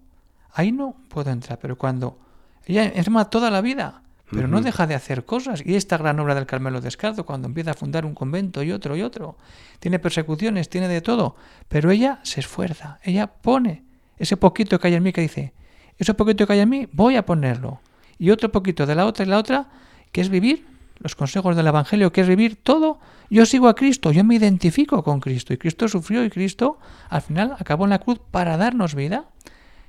ahí 0.52 0.72
no 0.72 0.96
puedo 1.08 1.30
entrar. 1.30 1.58
Pero 1.60 1.78
cuando 1.78 2.18
ella 2.66 2.84
encima 2.84 3.30
toda 3.30 3.50
la 3.50 3.60
vida, 3.60 4.02
pero 4.30 4.48
no 4.48 4.60
deja 4.60 4.88
de 4.88 4.96
hacer 4.96 5.24
cosas. 5.24 5.62
Y 5.64 5.76
esta 5.76 5.98
gran 5.98 6.18
obra 6.18 6.34
del 6.34 6.46
Carmelo 6.46 6.80
Descalzo, 6.80 7.24
cuando 7.24 7.46
empieza 7.46 7.72
a 7.72 7.74
fundar 7.74 8.04
un 8.04 8.14
convento 8.14 8.62
y 8.64 8.72
otro 8.72 8.96
y 8.96 9.02
otro, 9.02 9.36
tiene 9.78 10.00
persecuciones, 10.00 10.68
tiene 10.68 10.88
de 10.88 11.00
todo, 11.00 11.36
pero 11.68 11.92
ella 11.92 12.18
se 12.24 12.40
esfuerza, 12.40 12.98
ella 13.04 13.28
pone 13.28 13.84
ese 14.18 14.36
poquito 14.36 14.80
que 14.80 14.88
hay 14.88 14.94
en 14.94 15.02
mí 15.02 15.12
que 15.12 15.20
dice, 15.20 15.52
Ese 15.98 16.14
poquito 16.14 16.46
que 16.46 16.54
hay 16.54 16.60
en 16.60 16.68
mí, 16.68 16.88
voy 16.92 17.16
a 17.16 17.24
ponerlo. 17.24 17.80
Y 18.18 18.30
otro 18.30 18.50
poquito 18.50 18.86
de 18.86 18.94
la 18.94 19.06
otra 19.06 19.24
y 19.24 19.28
la 19.28 19.38
otra, 19.38 19.68
que 20.12 20.20
es 20.20 20.28
vivir 20.28 20.66
los 21.00 21.14
consejos 21.14 21.56
del 21.56 21.66
Evangelio, 21.66 22.12
que 22.12 22.22
es 22.22 22.28
vivir 22.28 22.56
todo. 22.56 22.98
Yo 23.28 23.44
sigo 23.46 23.68
a 23.68 23.74
Cristo, 23.74 24.12
yo 24.12 24.24
me 24.24 24.36
identifico 24.36 25.02
con 25.02 25.20
Cristo. 25.20 25.52
Y 25.52 25.58
Cristo 25.58 25.88
sufrió 25.88 26.24
y 26.24 26.30
Cristo 26.30 26.78
al 27.08 27.22
final 27.22 27.56
acabó 27.58 27.84
en 27.84 27.90
la 27.90 27.98
cruz 27.98 28.18
para 28.30 28.56
darnos 28.56 28.94
vida. 28.94 29.26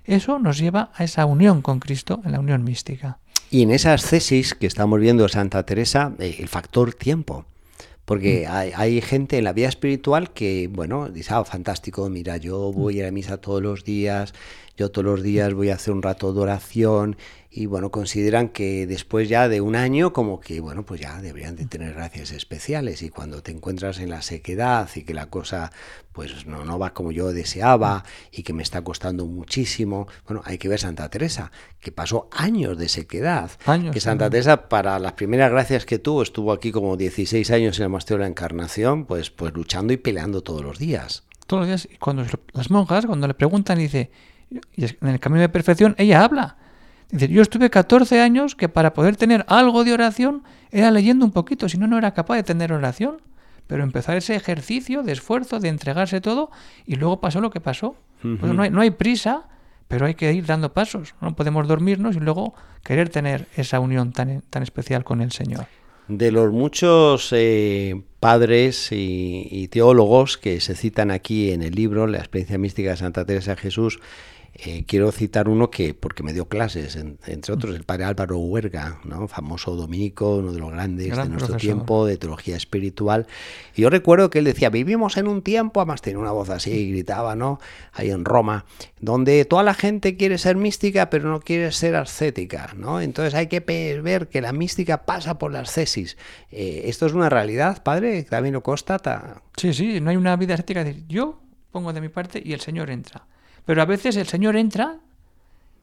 Eso 0.05 0.39
nos 0.39 0.57
lleva 0.57 0.91
a 0.95 1.03
esa 1.03 1.25
unión 1.25 1.61
con 1.61 1.79
Cristo, 1.79 2.21
en 2.25 2.31
la 2.31 2.39
unión 2.39 2.63
mística. 2.63 3.19
Y 3.49 3.61
en 3.61 3.71
esas 3.71 4.09
tesis 4.09 4.53
que 4.53 4.67
estamos 4.67 4.99
viendo 4.99 5.27
Santa 5.27 5.63
Teresa, 5.63 6.13
eh, 6.19 6.37
el 6.39 6.47
factor 6.47 6.93
tiempo. 6.93 7.45
Porque 8.05 8.45
mm. 8.47 8.51
hay, 8.51 8.71
hay, 8.75 9.01
gente 9.01 9.37
en 9.37 9.43
la 9.43 9.53
vida 9.53 9.67
espiritual 9.67 10.31
que, 10.31 10.69
bueno, 10.71 11.09
dice, 11.09 11.33
ah, 11.33 11.43
fantástico, 11.43 12.09
mira, 12.09 12.37
yo 12.37 12.71
voy 12.71 12.95
a 12.95 12.99
ir 12.99 13.05
a 13.05 13.11
misa 13.11 13.37
todos 13.37 13.61
los 13.61 13.83
días, 13.83 14.33
yo 14.77 14.91
todos 14.91 15.05
los 15.05 15.23
días 15.23 15.53
voy 15.55 15.71
a 15.71 15.75
hacer 15.75 15.93
un 15.93 16.03
rato 16.03 16.31
de 16.31 16.39
oración 16.39 17.17
y 17.49 17.65
bueno, 17.65 17.89
consideran 17.89 18.49
que 18.49 18.85
después 18.85 19.27
ya 19.27 19.49
de 19.49 19.61
un 19.61 19.75
año 19.75 20.13
como 20.13 20.39
que 20.39 20.59
bueno, 20.59 20.85
pues 20.85 21.01
ya 21.01 21.19
deberían 21.19 21.55
de 21.55 21.65
tener 21.65 21.95
gracias 21.95 22.31
especiales. 22.31 23.01
Y 23.01 23.09
cuando 23.09 23.41
te 23.41 23.51
encuentras 23.51 23.97
en 23.99 24.11
la 24.11 24.21
sequedad 24.21 24.87
y 24.93 25.01
que 25.01 25.15
la 25.15 25.31
cosa 25.31 25.71
pues 26.11 26.45
no, 26.45 26.63
no 26.63 26.77
va 26.77 26.93
como 26.93 27.11
yo 27.11 27.33
deseaba 27.33 28.03
y 28.31 28.43
que 28.43 28.53
me 28.53 28.61
está 28.61 28.83
costando 28.83 29.25
muchísimo, 29.25 30.07
bueno, 30.27 30.43
hay 30.45 30.59
que 30.59 30.69
ver 30.69 30.79
Santa 30.79 31.09
Teresa, 31.09 31.51
que 31.79 31.91
pasó 31.91 32.29
años 32.31 32.77
de 32.77 32.87
sequedad, 32.87 33.49
años, 33.65 33.93
que 33.93 33.99
Santa 33.99 34.29
Teresa 34.29 34.69
para 34.69 34.99
las 34.99 35.13
primeras 35.13 35.49
gracias 35.49 35.85
que 35.85 35.97
tuvo, 35.97 36.21
estuvo 36.21 36.51
aquí 36.51 36.71
como 36.71 36.97
16 36.97 37.49
años 37.49 37.79
en 37.79 37.83
el 37.83 37.89
Monasterio 37.89 38.19
de 38.19 38.25
la 38.25 38.29
Encarnación, 38.29 39.05
pues, 39.05 39.31
pues 39.31 39.53
luchando 39.53 39.93
y 39.93 39.97
peleando 39.97 40.43
todos 40.43 40.63
los 40.63 40.77
días. 40.77 41.23
Todos 41.47 41.61
los 41.61 41.67
días, 41.67 41.87
y 41.91 41.97
cuando 41.97 42.23
las 42.53 42.69
monjas, 42.69 43.07
cuando 43.07 43.27
le 43.27 43.33
preguntan, 43.33 43.79
dice, 43.79 44.11
y 44.49 44.85
en 44.85 45.07
el 45.07 45.19
camino 45.19 45.41
de 45.41 45.49
perfección, 45.49 45.95
ella 45.97 46.23
habla, 46.23 46.57
Dice, 47.09 47.29
yo 47.29 47.41
estuve 47.41 47.69
14 47.69 48.19
años 48.19 48.55
que 48.55 48.67
para 48.67 48.93
poder 48.93 49.15
tener 49.15 49.45
algo 49.47 49.83
de 49.83 49.93
oración 49.93 50.43
era 50.71 50.91
leyendo 50.91 51.25
un 51.25 51.31
poquito, 51.31 51.69
si 51.69 51.77
no, 51.77 51.87
no 51.87 51.97
era 51.97 52.13
capaz 52.13 52.35
de 52.35 52.43
tener 52.43 52.73
oración. 52.73 53.21
Pero 53.67 53.83
empezar 53.83 54.15
ese 54.15 54.35
ejercicio 54.35 55.03
de 55.03 55.11
esfuerzo, 55.11 55.59
de 55.59 55.67
entregarse 55.67 56.21
todo, 56.21 56.51
y 56.85 56.95
luego 56.95 57.19
pasó 57.19 57.41
lo 57.41 57.49
que 57.49 57.59
pasó. 57.59 57.95
pues 58.21 58.53
no, 58.53 58.63
hay, 58.63 58.69
no 58.69 58.79
hay 58.79 58.91
prisa, 58.91 59.47
pero 59.89 60.05
hay 60.05 60.15
que 60.15 60.31
ir 60.33 60.45
dando 60.45 60.73
pasos. 60.73 61.15
No 61.19 61.35
podemos 61.35 61.67
dormirnos 61.67 62.15
y 62.15 62.19
luego 62.19 62.53
querer 62.83 63.09
tener 63.09 63.47
esa 63.55 63.81
unión 63.81 64.13
tan, 64.13 64.41
tan 64.49 64.63
especial 64.63 65.03
con 65.03 65.21
el 65.21 65.31
Señor. 65.31 65.65
De 66.07 66.31
los 66.31 66.53
muchos 66.53 67.29
eh, 67.33 68.01
padres 68.21 68.93
y, 68.93 69.49
y, 69.51 69.67
teólogos 69.67 70.37
que 70.37 70.61
se 70.61 70.73
citan 70.73 71.11
aquí 71.11 71.51
en 71.51 71.61
el 71.61 71.75
libro, 71.75 72.07
La 72.07 72.19
experiencia 72.19 72.57
mística 72.57 72.91
de 72.91 72.97
Santa 72.97 73.25
Teresa 73.25 73.51
de 73.55 73.57
Jesús, 73.57 73.99
eh, 74.59 74.85
quiero 74.87 75.11
citar 75.11 75.49
uno 75.49 75.69
que, 75.69 75.93
porque 75.93 76.23
me 76.23 76.33
dio 76.33 76.47
clases, 76.47 76.95
entre 76.95 77.53
otros, 77.53 77.75
el 77.75 77.83
padre 77.83 78.05
Álvaro 78.05 78.39
Huerga, 78.39 78.99
¿no? 79.03 79.27
famoso 79.27 79.75
dominico, 79.75 80.37
uno 80.37 80.51
de 80.51 80.59
los 80.59 80.71
grandes 80.71 81.15
de 81.15 81.29
nuestro 81.29 81.57
tiempo, 81.57 82.07
de 82.07 82.17
teología 82.17 82.57
espiritual. 82.57 83.27
Y 83.75 83.83
yo 83.83 83.91
recuerdo 83.91 84.31
que 84.31 84.39
él 84.39 84.45
decía, 84.45 84.71
vivimos 84.71 85.17
en 85.17 85.27
un 85.27 85.43
tiempo, 85.43 85.79
además 85.79 86.01
tenía 86.01 86.17
una 86.17 86.31
voz 86.31 86.49
así, 86.49 86.71
y 86.71 86.91
gritaba, 86.91 87.35
¿no? 87.35 87.59
Ahí 87.93 88.09
en 88.09 88.25
Roma, 88.25 88.65
donde 88.99 89.45
toda 89.45 89.61
la 89.61 89.75
gente 89.75 90.17
quiere 90.17 90.39
ser 90.39 90.55
mística, 90.55 91.11
pero 91.11 91.29
no 91.29 91.39
quiere 91.39 91.71
ser 91.71 91.95
ascética, 91.95 92.73
¿no? 92.75 92.99
Entonces 92.99 93.35
hay 93.35 93.47
que 93.47 93.59
ver 94.01 94.27
que 94.27 94.41
la 94.41 94.53
mística 94.53 95.05
pasa 95.05 95.37
por 95.37 95.51
las 95.51 95.71
cesis. 95.71 96.17
Eh, 96.51 96.83
¿Esto 96.85 97.05
es 97.05 97.13
una 97.13 97.29
realidad, 97.29 97.83
padre? 97.83 98.23
¿También 98.23 98.53
lo 98.53 98.63
constata? 98.63 99.43
Sí, 99.55 99.71
sí, 99.73 100.01
no 100.01 100.09
hay 100.09 100.17
una 100.17 100.35
vida 100.35 100.55
ascética. 100.55 100.83
Yo 101.07 101.41
pongo 101.71 101.93
de 101.93 102.01
mi 102.01 102.09
parte 102.09 102.41
y 102.43 102.53
el 102.53 102.61
Señor 102.61 102.89
entra. 102.89 103.27
Pero 103.67 103.81
a 103.81 103.85
veces 103.85 104.15
el 104.15 104.27
Señor 104.27 104.55
entra 104.55 104.95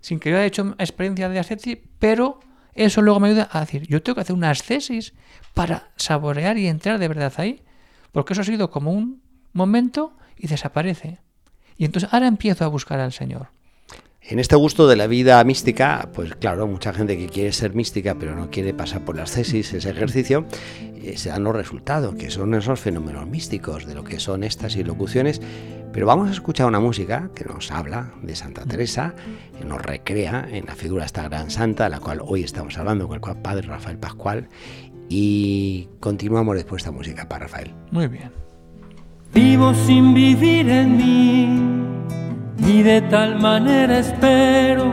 sin 0.01 0.19
que 0.19 0.31
yo 0.31 0.37
haya 0.37 0.47
hecho 0.47 0.75
experiencia 0.79 1.29
de 1.29 1.39
ascesis, 1.39 1.79
pero 1.99 2.41
eso 2.75 3.03
luego 3.03 3.21
me 3.21 3.29
ayuda 3.29 3.49
a 3.53 3.61
decir, 3.61 3.87
yo 3.87 4.03
tengo 4.03 4.17
que 4.17 4.23
hacer 4.23 4.35
una 4.35 4.51
ascesis 4.51 5.13
para 5.53 5.91
saborear 5.97 6.57
y 6.57 6.67
entrar 6.67 6.99
de 6.99 7.09
verdad 7.09 7.33
ahí, 7.37 7.63
porque 8.11 8.33
eso 8.33 8.41
ha 8.41 8.47
sido 8.47 8.71
como 8.71 8.91
un 8.91 9.23
momento 9.53 10.17
y 10.37 10.47
desaparece. 10.49 11.19
Y 11.77 11.85
entonces 11.85 12.13
ahora 12.13 12.27
empiezo 12.27 12.65
a 12.65 12.69
buscar 12.69 13.01
al 13.01 13.13
Señor. 13.13 13.49
En 14.23 14.39
este 14.39 14.57
gusto 14.57 14.89
de 14.89 14.97
la 14.97 15.07
vida 15.07 15.45
mística, 15.45 16.09
pues 16.15 16.35
claro, 16.37 16.67
mucha 16.67 16.95
gente 16.95 17.19
que 17.19 17.27
quiere 17.27 17.53
ser 17.53 17.75
mística 17.75 18.15
pero 18.15 18.35
no 18.35 18.51
quiere 18.51 18.73
pasar 18.73 19.05
por 19.05 19.17
las 19.17 19.31
cesis, 19.31 19.75
ese 19.75 19.91
ejercicio, 19.91 20.47
eh, 20.81 21.19
se 21.19 21.29
dan 21.29 21.45
los 21.45 21.55
resultados, 21.55 22.15
que 22.15 22.31
son 22.31 22.55
esos 22.55 22.81
fenómenos 22.81 23.27
místicos 23.27 23.85
de 23.85 23.95
lo 23.95 24.05
que 24.05 24.21
son 24.21 24.43
estas 24.43 24.77
ilocuciones. 24.77 25.43
Pero 25.95 26.07
vamos 26.07 26.29
a 26.29 26.33
escuchar 26.33 26.67
una 26.67 26.81
música 26.81 27.31
que 27.37 27.45
nos 27.45 27.71
habla 27.71 28.11
de 28.21 28.35
Santa 28.35 28.65
Teresa, 28.65 29.15
que 29.57 29.65
nos 29.65 29.81
recrea 29.81 30.45
en 30.51 30.67
la 30.67 30.75
figura 30.75 31.03
de 31.03 31.07
esta 31.07 31.29
gran 31.29 31.53
santa, 31.53 31.85
de 31.85 31.91
la 31.91 32.01
cual 32.01 32.21
hoy 32.21 32.43
estamos 32.43 32.77
hablando 32.77 33.07
con 33.07 33.21
el 33.23 33.37
padre 33.37 33.69
Rafael 33.69 33.97
Pascual, 33.97 34.49
y 35.09 35.89
continuamos 36.01 36.57
después 36.57 36.83
esta 36.83 36.91
música 36.91 37.29
para 37.29 37.47
Rafael. 37.47 37.71
Muy 37.93 38.09
bien. 38.09 38.33
Vivo 39.33 39.73
sin 39.73 40.15
vivir 40.15 40.69
en 40.69 40.97
mí 40.97 41.61
y 42.69 42.83
de 42.83 43.01
tal 43.03 43.41
manera 43.41 44.01
espero 44.01 44.93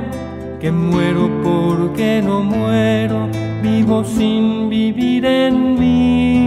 que 0.59 0.71
muero 0.71 1.31
porque 1.41 2.21
no 2.23 2.43
muero, 2.43 3.27
vivo 3.63 4.03
sin 4.03 4.69
vivir 4.69 5.25
en 5.25 5.79
mí. 5.79 6.40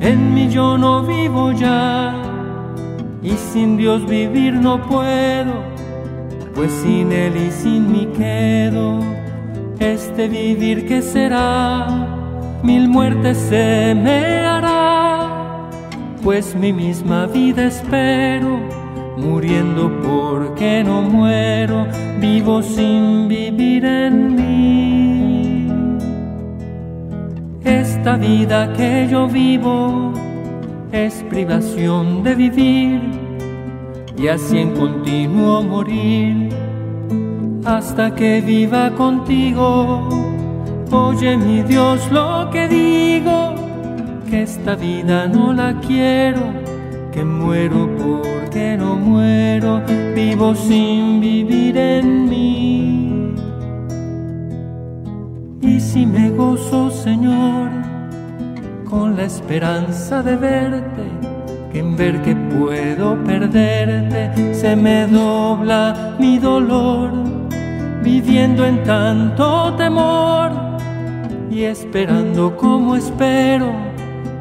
En 0.00 0.34
mí 0.34 0.48
yo 0.48 0.78
no 0.78 1.02
vivo 1.02 1.52
ya 1.52 2.14
y 3.22 3.30
sin 3.30 3.76
Dios 3.76 4.06
vivir 4.06 4.54
no 4.54 4.80
puedo, 4.82 5.54
pues 6.54 6.72
sin 6.72 7.12
Él 7.12 7.36
y 7.36 7.50
sin 7.50 7.92
mí 7.92 8.08
quedo. 8.16 8.98
Este 9.78 10.28
vivir 10.28 10.86
que 10.86 11.02
será, 11.02 11.86
mil 12.62 12.88
muertes 12.88 13.38
se 13.38 13.94
me 13.94 14.46
hará 14.46 14.90
pues 16.22 16.54
mi 16.54 16.72
misma 16.72 17.26
vida 17.26 17.64
espero, 17.64 18.60
muriendo 19.16 19.90
porque 20.02 20.84
no 20.84 21.02
muero, 21.02 21.86
vivo 22.20 22.62
sin 22.62 23.28
vivir 23.28 23.84
en 23.84 24.34
mí. 24.36 25.19
Esta 28.00 28.16
vida 28.16 28.72
que 28.72 29.06
yo 29.10 29.28
vivo 29.28 30.14
es 30.90 31.22
privación 31.28 32.22
de 32.22 32.34
vivir 32.34 32.98
y 34.16 34.26
así 34.26 34.56
en 34.56 34.70
continuo 34.70 35.62
morir 35.62 36.48
hasta 37.62 38.14
que 38.14 38.40
viva 38.40 38.90
contigo. 38.92 40.08
Oye 40.90 41.36
mi 41.36 41.60
Dios 41.62 42.10
lo 42.10 42.48
que 42.50 42.68
digo 42.68 43.54
que 44.30 44.44
esta 44.44 44.76
vida 44.76 45.28
no 45.28 45.52
la 45.52 45.78
quiero, 45.80 46.54
que 47.12 47.22
muero 47.22 47.86
porque 47.98 48.78
no 48.78 48.96
muero, 48.96 49.82
vivo 50.14 50.54
sin 50.54 51.20
vivir 51.20 51.76
en 51.76 52.30
mí. 52.30 53.34
Y 55.60 55.78
si 55.78 56.06
me 56.06 56.30
gozo, 56.30 56.90
Señor, 56.90 57.79
con 58.90 59.16
la 59.16 59.24
esperanza 59.24 60.22
de 60.22 60.36
verte, 60.36 61.04
que 61.72 61.78
en 61.78 61.96
ver 61.96 62.20
que 62.22 62.34
puedo 62.34 63.16
perderte, 63.22 64.52
se 64.52 64.74
me 64.74 65.06
dobla 65.06 66.16
mi 66.18 66.38
dolor, 66.38 67.12
viviendo 68.02 68.66
en 68.66 68.82
tanto 68.82 69.72
temor 69.76 70.50
y 71.50 71.62
esperando 71.62 72.56
como 72.56 72.96
espero 72.96 73.72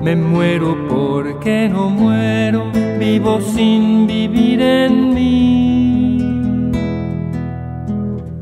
me 0.01 0.15
muero 0.15 0.77
porque 0.87 1.69
no 1.69 1.89
muero, 1.89 2.71
vivo 2.99 3.41
sin 3.41 4.07
vivir 4.07 4.61
en 4.61 5.13
mí. 5.13 6.17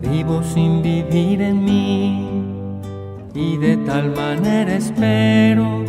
Vivo 0.02 0.42
sin 0.44 0.82
vivir 0.82 1.42
en 1.42 1.66
mí 1.66 2.28
y 3.34 3.58
de 3.58 3.78
tal 3.78 4.16
manera 4.16 4.74
espero 4.74 5.87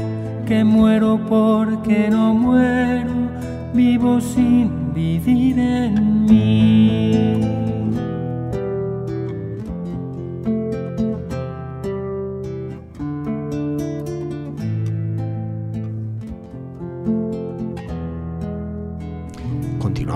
que 0.49 0.65
muero 0.65 1.21
porque 1.29 2.09
no 2.09 2.33
muero, 2.33 3.13
vivo 3.75 4.19
sin 4.19 4.95
vivir 4.95 5.59
en 5.59 6.25
mí. 6.25 7.68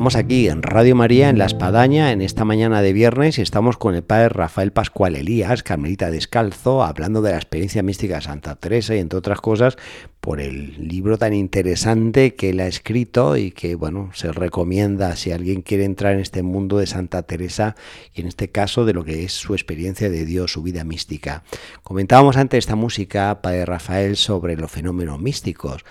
Continuamos 0.02 0.24
aquí 0.24 0.48
en 0.48 0.64
Radio 0.64 0.96
María, 0.96 1.28
en 1.28 1.38
La 1.38 1.44
Espadaña, 1.44 2.10
en 2.10 2.22
esta 2.22 2.44
mañana 2.44 2.82
de 2.82 2.92
viernes, 2.92 3.38
y 3.38 3.42
estamos 3.42 3.76
con 3.76 3.94
el 3.94 4.02
padre 4.02 4.30
Rafael 4.30 4.72
Pascual 4.72 5.14
Elías, 5.14 5.62
Carmelita 5.62 6.10
Descalzo, 6.10 6.82
hablando 6.82 7.22
de 7.22 7.30
la 7.30 7.36
experiencia 7.36 7.84
mística 7.84 8.16
de 8.16 8.22
Santa 8.22 8.56
Teresa 8.56 8.96
y, 8.96 8.98
entre 8.98 9.20
otras 9.20 9.40
cosas, 9.40 9.76
por 10.20 10.40
el 10.40 10.88
libro 10.88 11.18
tan 11.18 11.34
interesante 11.34 12.34
que 12.34 12.50
él 12.50 12.58
ha 12.58 12.66
escrito 12.66 13.36
y 13.36 13.52
que, 13.52 13.76
bueno, 13.76 14.10
se 14.12 14.32
recomienda 14.32 15.14
si 15.14 15.30
alguien 15.30 15.62
quiere 15.62 15.84
entrar 15.84 16.14
en 16.14 16.18
este 16.20 16.42
mundo 16.42 16.78
de 16.78 16.88
Santa 16.88 17.22
Teresa 17.22 17.76
y, 18.12 18.22
en 18.22 18.26
este 18.26 18.48
caso, 18.48 18.84
de 18.84 18.94
lo 18.94 19.04
que 19.04 19.22
es 19.22 19.32
su 19.32 19.54
experiencia 19.54 20.10
de 20.10 20.24
Dios, 20.24 20.50
su 20.50 20.64
vida 20.64 20.82
mística. 20.82 21.44
Comentábamos 21.84 22.36
antes 22.36 22.58
esta 22.58 22.74
música, 22.74 23.40
padre 23.40 23.66
Rafael, 23.66 24.16
sobre 24.16 24.56
los 24.56 24.68
fenómenos 24.68 25.20
místicos 25.20 25.84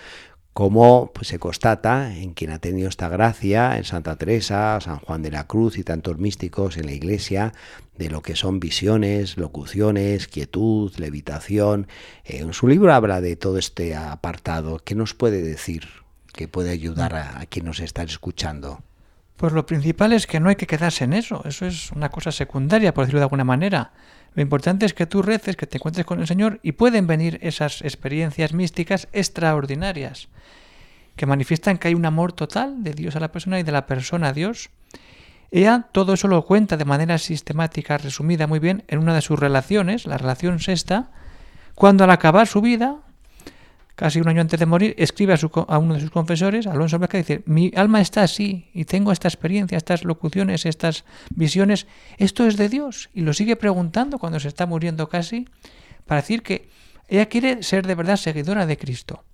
como 0.52 1.12
pues, 1.14 1.28
se 1.28 1.38
constata 1.38 2.14
en 2.14 2.34
quien 2.34 2.50
ha 2.50 2.58
tenido 2.58 2.88
esta 2.88 3.08
gracia, 3.08 3.76
en 3.76 3.84
Santa 3.84 4.16
Teresa, 4.16 4.78
San 4.80 4.98
Juan 4.98 5.22
de 5.22 5.30
la 5.30 5.46
Cruz 5.46 5.78
y 5.78 5.84
tantos 5.84 6.18
místicos 6.18 6.76
en 6.76 6.86
la 6.86 6.92
Iglesia, 6.92 7.52
de 7.96 8.10
lo 8.10 8.20
que 8.22 8.36
son 8.36 8.60
visiones, 8.60 9.38
locuciones, 9.38 10.28
quietud, 10.28 10.92
levitación. 10.96 11.86
Eh, 12.24 12.38
en 12.38 12.52
su 12.52 12.68
libro 12.68 12.92
habla 12.92 13.20
de 13.20 13.36
todo 13.36 13.58
este 13.58 13.94
apartado. 13.94 14.78
¿Qué 14.84 14.94
nos 14.94 15.14
puede 15.14 15.42
decir 15.42 15.88
que 16.32 16.48
puede 16.48 16.70
ayudar 16.70 17.14
a, 17.14 17.40
a 17.40 17.46
quien 17.46 17.66
nos 17.66 17.80
está 17.80 18.02
escuchando? 18.02 18.80
Pues 19.36 19.52
lo 19.54 19.64
principal 19.64 20.12
es 20.12 20.26
que 20.26 20.38
no 20.38 20.50
hay 20.50 20.56
que 20.56 20.66
quedarse 20.66 21.04
en 21.04 21.14
eso. 21.14 21.42
Eso 21.44 21.66
es 21.66 21.90
una 21.92 22.10
cosa 22.10 22.30
secundaria, 22.30 22.92
por 22.92 23.04
decirlo 23.04 23.20
de 23.20 23.24
alguna 23.24 23.44
manera. 23.44 23.92
Lo 24.34 24.42
importante 24.42 24.86
es 24.86 24.94
que 24.94 25.06
tú 25.06 25.22
reces, 25.22 25.56
que 25.56 25.66
te 25.66 25.76
encuentres 25.76 26.06
con 26.06 26.20
el 26.20 26.26
Señor 26.26 26.58
y 26.62 26.72
pueden 26.72 27.06
venir 27.06 27.38
esas 27.42 27.82
experiencias 27.82 28.52
místicas 28.52 29.08
extraordinarias 29.12 30.28
que 31.16 31.26
manifiestan 31.26 31.78
que 31.78 31.88
hay 31.88 31.94
un 31.94 32.06
amor 32.06 32.32
total 32.32 32.82
de 32.82 32.94
Dios 32.94 33.16
a 33.16 33.20
la 33.20 33.32
persona 33.32 33.60
y 33.60 33.62
de 33.62 33.72
la 33.72 33.86
persona 33.86 34.28
a 34.28 34.32
Dios. 34.32 34.70
Ella 35.50 35.88
todo 35.92 36.14
eso 36.14 36.28
lo 36.28 36.46
cuenta 36.46 36.78
de 36.78 36.86
manera 36.86 37.18
sistemática, 37.18 37.98
resumida 37.98 38.46
muy 38.46 38.58
bien, 38.58 38.84
en 38.88 38.98
una 38.98 39.14
de 39.14 39.20
sus 39.20 39.38
relaciones, 39.38 40.06
la 40.06 40.16
relación 40.16 40.60
sexta, 40.60 41.10
cuando 41.74 42.04
al 42.04 42.10
acabar 42.10 42.46
su 42.46 42.62
vida, 42.62 42.96
casi 43.94 44.20
un 44.20 44.28
año 44.28 44.40
antes 44.40 44.58
de 44.58 44.66
morir, 44.66 44.94
escribe 44.98 45.34
a, 45.34 45.78
uno 45.78 45.94
de 45.94 46.00
sus 46.00 46.10
confesores, 46.10 46.66
Alonso 46.66 46.98
Blanca, 46.98 47.18
y 47.18 47.22
dice, 47.22 47.42
mi 47.46 47.72
alma 47.76 48.00
está 48.00 48.22
así 48.22 48.70
y 48.72 48.84
tengo 48.84 49.12
esta 49.12 49.28
experiencia, 49.28 49.76
estas 49.76 50.04
locuciones, 50.04 50.66
estas 50.66 51.04
visiones, 51.30 51.86
esto 52.18 52.46
es 52.46 52.56
de 52.56 52.68
Dios. 52.68 53.10
Y 53.14 53.22
lo 53.22 53.32
sigue 53.32 53.56
preguntando 53.56 54.18
cuando 54.18 54.40
se 54.40 54.48
está 54.48 54.66
muriendo 54.66 55.08
casi, 55.08 55.48
para 56.06 56.20
decir 56.20 56.42
que 56.42 56.68
ella 57.08 57.26
quiere 57.26 57.62
ser 57.62 57.86
de 57.86 57.94
verdad 57.94 58.16
seguidora 58.16 58.66
de 58.66 58.76
Cristo. 58.76 59.24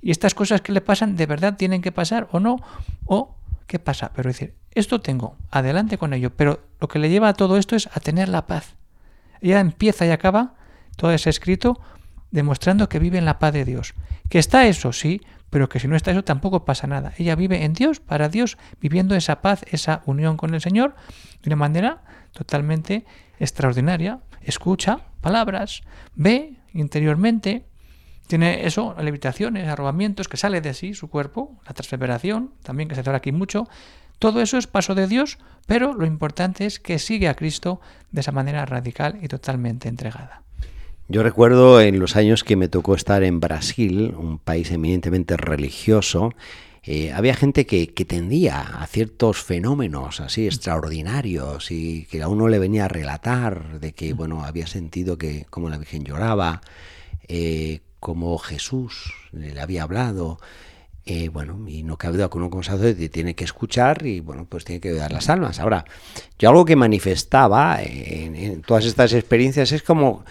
Y 0.00 0.10
estas 0.10 0.34
cosas 0.34 0.60
que 0.60 0.72
le 0.72 0.80
pasan, 0.80 1.16
de 1.16 1.26
verdad 1.26 1.56
tienen 1.56 1.82
que 1.82 1.92
pasar 1.92 2.28
o 2.32 2.40
no, 2.40 2.56
o 3.04 3.36
qué 3.66 3.78
pasa. 3.78 4.12
Pero 4.14 4.28
decir, 4.28 4.54
esto 4.74 5.00
tengo, 5.00 5.36
adelante 5.50 5.98
con 5.98 6.12
ello. 6.12 6.30
Pero 6.36 6.60
lo 6.80 6.88
que 6.88 6.98
le 6.98 7.10
lleva 7.10 7.28
a 7.28 7.34
todo 7.34 7.56
esto 7.56 7.76
es 7.76 7.88
a 7.92 8.00
tener 8.00 8.28
la 8.28 8.46
paz. 8.46 8.74
Ella 9.40 9.60
empieza 9.60 10.06
y 10.06 10.10
acaba 10.10 10.54
todo 10.96 11.12
ese 11.12 11.30
escrito 11.30 11.80
demostrando 12.30 12.88
que 12.88 12.98
vive 12.98 13.18
en 13.18 13.24
la 13.24 13.38
paz 13.38 13.52
de 13.52 13.64
Dios. 13.64 13.94
Que 14.28 14.38
está 14.38 14.66
eso, 14.66 14.92
sí, 14.92 15.22
pero 15.50 15.68
que 15.68 15.80
si 15.80 15.88
no 15.88 15.96
está 15.96 16.10
eso 16.10 16.24
tampoco 16.24 16.64
pasa 16.64 16.86
nada. 16.86 17.12
Ella 17.18 17.34
vive 17.34 17.64
en 17.64 17.72
Dios, 17.72 18.00
para 18.00 18.28
Dios, 18.28 18.58
viviendo 18.80 19.14
esa 19.14 19.40
paz, 19.40 19.64
esa 19.70 20.02
unión 20.06 20.36
con 20.36 20.54
el 20.54 20.60
Señor, 20.60 20.94
de 21.42 21.48
una 21.48 21.56
manera 21.56 22.02
totalmente 22.32 23.04
extraordinaria. 23.38 24.20
Escucha 24.42 25.00
palabras, 25.20 25.82
ve 26.14 26.56
interiormente, 26.72 27.64
tiene 28.26 28.66
eso, 28.66 28.94
levitaciones, 29.00 29.68
arrobamientos, 29.68 30.28
que 30.28 30.36
sale 30.36 30.60
de 30.60 30.74
sí 30.74 30.92
su 30.92 31.08
cuerpo, 31.08 31.58
la 31.66 31.72
transfiguración, 31.72 32.52
también 32.62 32.88
que 32.88 32.94
se 32.94 33.00
habla 33.00 33.16
aquí 33.16 33.32
mucho. 33.32 33.68
Todo 34.18 34.42
eso 34.42 34.58
es 34.58 34.66
paso 34.66 34.94
de 34.94 35.06
Dios, 35.06 35.38
pero 35.66 35.94
lo 35.94 36.04
importante 36.04 36.66
es 36.66 36.78
que 36.78 36.98
sigue 36.98 37.28
a 37.28 37.34
Cristo 37.34 37.80
de 38.10 38.20
esa 38.20 38.32
manera 38.32 38.66
radical 38.66 39.18
y 39.22 39.28
totalmente 39.28 39.88
entregada. 39.88 40.42
Yo 41.10 41.22
recuerdo 41.22 41.80
en 41.80 41.98
los 42.00 42.16
años 42.16 42.44
que 42.44 42.54
me 42.54 42.68
tocó 42.68 42.94
estar 42.94 43.22
en 43.22 43.40
Brasil, 43.40 44.14
un 44.18 44.38
país 44.38 44.70
eminentemente 44.70 45.38
religioso, 45.38 46.34
eh, 46.82 47.12
había 47.14 47.34
gente 47.34 47.64
que, 47.64 47.86
tendía 47.86 48.60
a 48.60 48.86
ciertos 48.86 49.42
fenómenos 49.42 50.20
así 50.20 50.44
extraordinarios 50.44 51.70
y 51.70 52.04
que 52.10 52.20
a 52.20 52.28
uno 52.28 52.48
le 52.48 52.58
venía 52.58 52.84
a 52.84 52.88
relatar 52.88 53.80
de 53.80 53.92
que, 53.92 54.12
bueno, 54.12 54.44
había 54.44 54.66
sentido 54.66 55.16
que 55.16 55.46
como 55.48 55.70
la 55.70 55.78
Virgen 55.78 56.04
lloraba, 56.04 56.60
eh, 57.26 57.80
como 58.00 58.36
Jesús 58.36 59.14
le 59.32 59.58
había 59.58 59.84
hablado, 59.84 60.38
eh, 61.06 61.30
bueno, 61.30 61.66
y 61.66 61.84
no 61.84 61.96
cabe 61.96 62.18
duda 62.18 62.28
con 62.28 62.42
un 62.42 62.50
que 62.50 63.08
tiene 63.08 63.34
que 63.34 63.44
escuchar 63.44 64.04
y, 64.04 64.20
bueno, 64.20 64.44
pues 64.46 64.66
tiene 64.66 64.82
que 64.82 64.92
dar 64.92 65.10
las 65.10 65.30
almas. 65.30 65.58
Ahora, 65.58 65.86
yo 66.38 66.50
algo 66.50 66.66
que 66.66 66.76
manifestaba 66.76 67.78
en 67.82 68.60
todas 68.60 68.84
estas 68.84 69.14
experiencias 69.14 69.72
es 69.72 69.82
como 69.82 70.26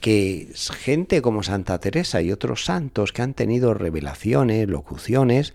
que 0.00 0.48
gente 0.76 1.22
como 1.22 1.42
Santa 1.42 1.78
Teresa 1.78 2.20
y 2.20 2.32
otros 2.32 2.64
santos 2.64 3.12
que 3.12 3.22
han 3.22 3.34
tenido 3.34 3.74
revelaciones, 3.74 4.68
locuciones, 4.68 5.54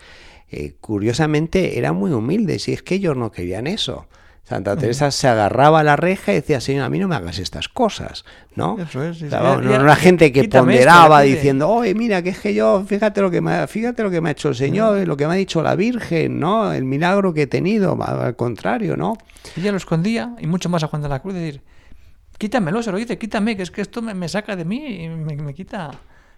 eh, 0.50 0.76
curiosamente 0.80 1.78
eran 1.78 1.96
muy 1.96 2.12
humildes 2.12 2.68
y 2.68 2.74
es 2.74 2.84
que 2.84 2.96
ellos 2.96 3.18
no 3.18 3.32
querían 3.32 3.68
eso. 3.68 4.08
Santa 4.44 4.76
Teresa 4.76 5.10
se 5.10 5.30
agarraba 5.30 5.80
a 5.80 5.84
la 5.84 5.96
reja 5.96 6.34
y 6.34 6.36
decía, 6.36 6.60
Señor, 6.60 6.84
a 6.84 6.90
mí 6.90 7.00
no 7.00 7.08
me 7.08 7.16
hagas 7.16 7.40
estas 7.40 7.70
cosas, 7.70 8.26
¿no? 8.56 8.78
Eso 8.78 9.02
es, 9.02 9.22
no, 9.22 9.62
era 9.62 9.96
gente 9.96 10.34
que 10.34 10.50
ponderaba 10.50 11.22
diciendo, 11.22 11.70
oye, 11.70 11.96
mira, 11.96 12.22
que 12.22 12.30
es 12.30 12.40
que 12.40 12.54
yo, 12.54 12.84
fíjate 12.86 13.22
lo 13.22 13.32
que 13.32 13.40
me, 13.40 13.66
fíjate 13.68 14.04
lo 14.04 14.12
que 14.12 14.20
me 14.20 14.30
ha 14.30 14.32
hecho 14.34 14.50
el 14.50 14.56
Señor, 14.56 15.08
lo 15.08 15.16
que 15.16 15.28
me 15.28 15.34
ha 15.34 15.38
dicho 15.38 15.64
la 15.64 15.76
Virgen, 15.76 16.42
¿no? 16.42 16.74
El 16.74 16.84
milagro 16.84 17.34
que 17.34 17.44
he 17.44 17.48
tenido, 17.48 17.98
al 18.04 18.36
contrario, 18.36 18.98
¿no? 18.98 19.18
Ella 19.56 19.72
lo 19.72 19.78
escondía 19.78 20.36
y 20.40 20.46
mucho 20.46 20.68
más 20.68 20.84
a 20.84 20.88
Juan 20.88 21.02
de 21.02 21.10
la 21.10 21.22
Cruz, 21.22 21.36
decir, 21.36 21.62
quítamelo, 22.44 22.84
se 22.84 22.92
lo 22.92 22.98
dice, 22.98 23.18
quítame, 23.18 23.56
que 23.56 23.64
es 23.64 23.72
que 23.72 23.80
esto 23.80 24.02
me, 24.02 24.28
saca 24.28 24.58
de 24.58 24.66
mí 24.66 24.86
y 24.86 25.08
me, 25.08 25.54
quita 25.54 25.92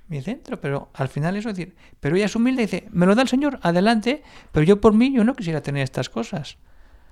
mi 0.08 0.22
centro, 0.22 0.62
pero 0.62 0.90
al 0.94 1.08
final 1.08 1.36
eso 1.36 1.50
es 1.50 1.56
decir, 1.56 1.74
pero 2.00 2.16
ella 2.16 2.26
es 2.26 2.36
humilde 2.36 2.62
y 2.62 2.66
dice, 2.68 2.88
me 2.92 3.08
lo 3.08 3.16
da 3.16 3.24
el 3.24 3.28
Señor, 3.28 3.58
adelante, 3.64 4.22
pero 4.52 4.64
yo 4.64 4.80
por 4.80 4.94
mí 4.94 5.12
yo 5.12 5.24
no 5.24 5.36
quisiera 5.36 5.62
tener 5.62 5.82
estas 5.82 6.10
cosas. 6.10 6.58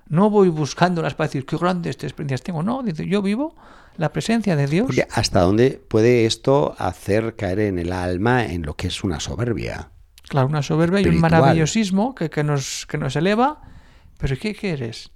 No 0.10 0.29
voy 0.29 0.49
buscándolas 0.49 1.15
para 1.15 1.27
decir 1.27 1.43
qué 1.47 1.58
grandes 1.58 1.95
experiencias 2.03 2.43
tengo, 2.43 2.62
no, 2.62 2.84
dice, 2.84 3.08
yo 3.08 3.23
vivo 3.23 3.56
la 3.97 4.13
presencia 4.13 4.56
de 4.56 4.67
Dios. 4.67 4.86
Porque 4.86 5.08
hasta 5.10 5.41
dónde 5.41 5.82
puede 5.88 6.27
esto 6.27 6.75
hacer 6.77 7.36
caer 7.36 7.62
en 7.62 7.79
el 7.79 7.91
alma 7.91 8.45
en 8.45 8.62
lo 8.62 8.75
que 8.75 8.86
es 8.88 9.03
una 9.03 9.19
soberbia. 9.19 9.89
Claro, 10.27 10.49
una 10.49 10.62
soberbia 10.62 11.01
y 11.01 11.08
un 11.08 11.19
maravillosismo 11.19 12.13
que, 12.13 12.29
que, 12.29 12.43
nos, 12.43 12.86
que 12.86 12.99
nos 12.99 13.15
eleva, 13.15 13.60
pero 14.19 14.38
¿qué 14.38 14.53
quieres? 14.53 15.10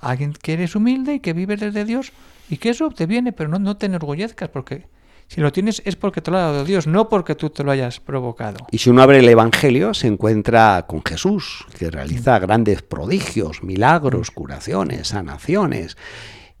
Alguien 0.00 0.32
que 0.32 0.54
eres 0.54 0.74
humilde 0.74 1.14
y 1.14 1.20
que 1.20 1.32
vive 1.32 1.56
desde 1.56 1.84
Dios 1.84 2.12
y 2.50 2.56
que 2.56 2.70
eso 2.70 2.90
te 2.90 3.06
viene, 3.06 3.32
pero 3.32 3.48
no, 3.48 3.58
no 3.58 3.76
te 3.76 3.86
enorgullezcas 3.86 4.48
porque 4.48 4.86
si 5.28 5.40
lo 5.40 5.52
tienes 5.52 5.82
es 5.84 5.96
porque 5.96 6.20
te 6.20 6.30
lo 6.30 6.38
ha 6.38 6.42
dado 6.42 6.64
Dios, 6.64 6.86
no 6.86 7.08
porque 7.08 7.34
tú 7.34 7.50
te 7.50 7.64
lo 7.64 7.70
hayas 7.70 8.00
provocado. 8.00 8.66
Y 8.70 8.78
si 8.78 8.90
uno 8.90 9.02
abre 9.02 9.18
el 9.18 9.28
Evangelio, 9.28 9.94
se 9.94 10.06
encuentra 10.06 10.84
con 10.86 11.02
Jesús, 11.02 11.64
que 11.78 11.90
realiza 11.90 12.38
grandes 12.38 12.82
prodigios, 12.82 13.62
milagros, 13.62 14.30
curaciones, 14.30 15.08
sanaciones, 15.08 15.96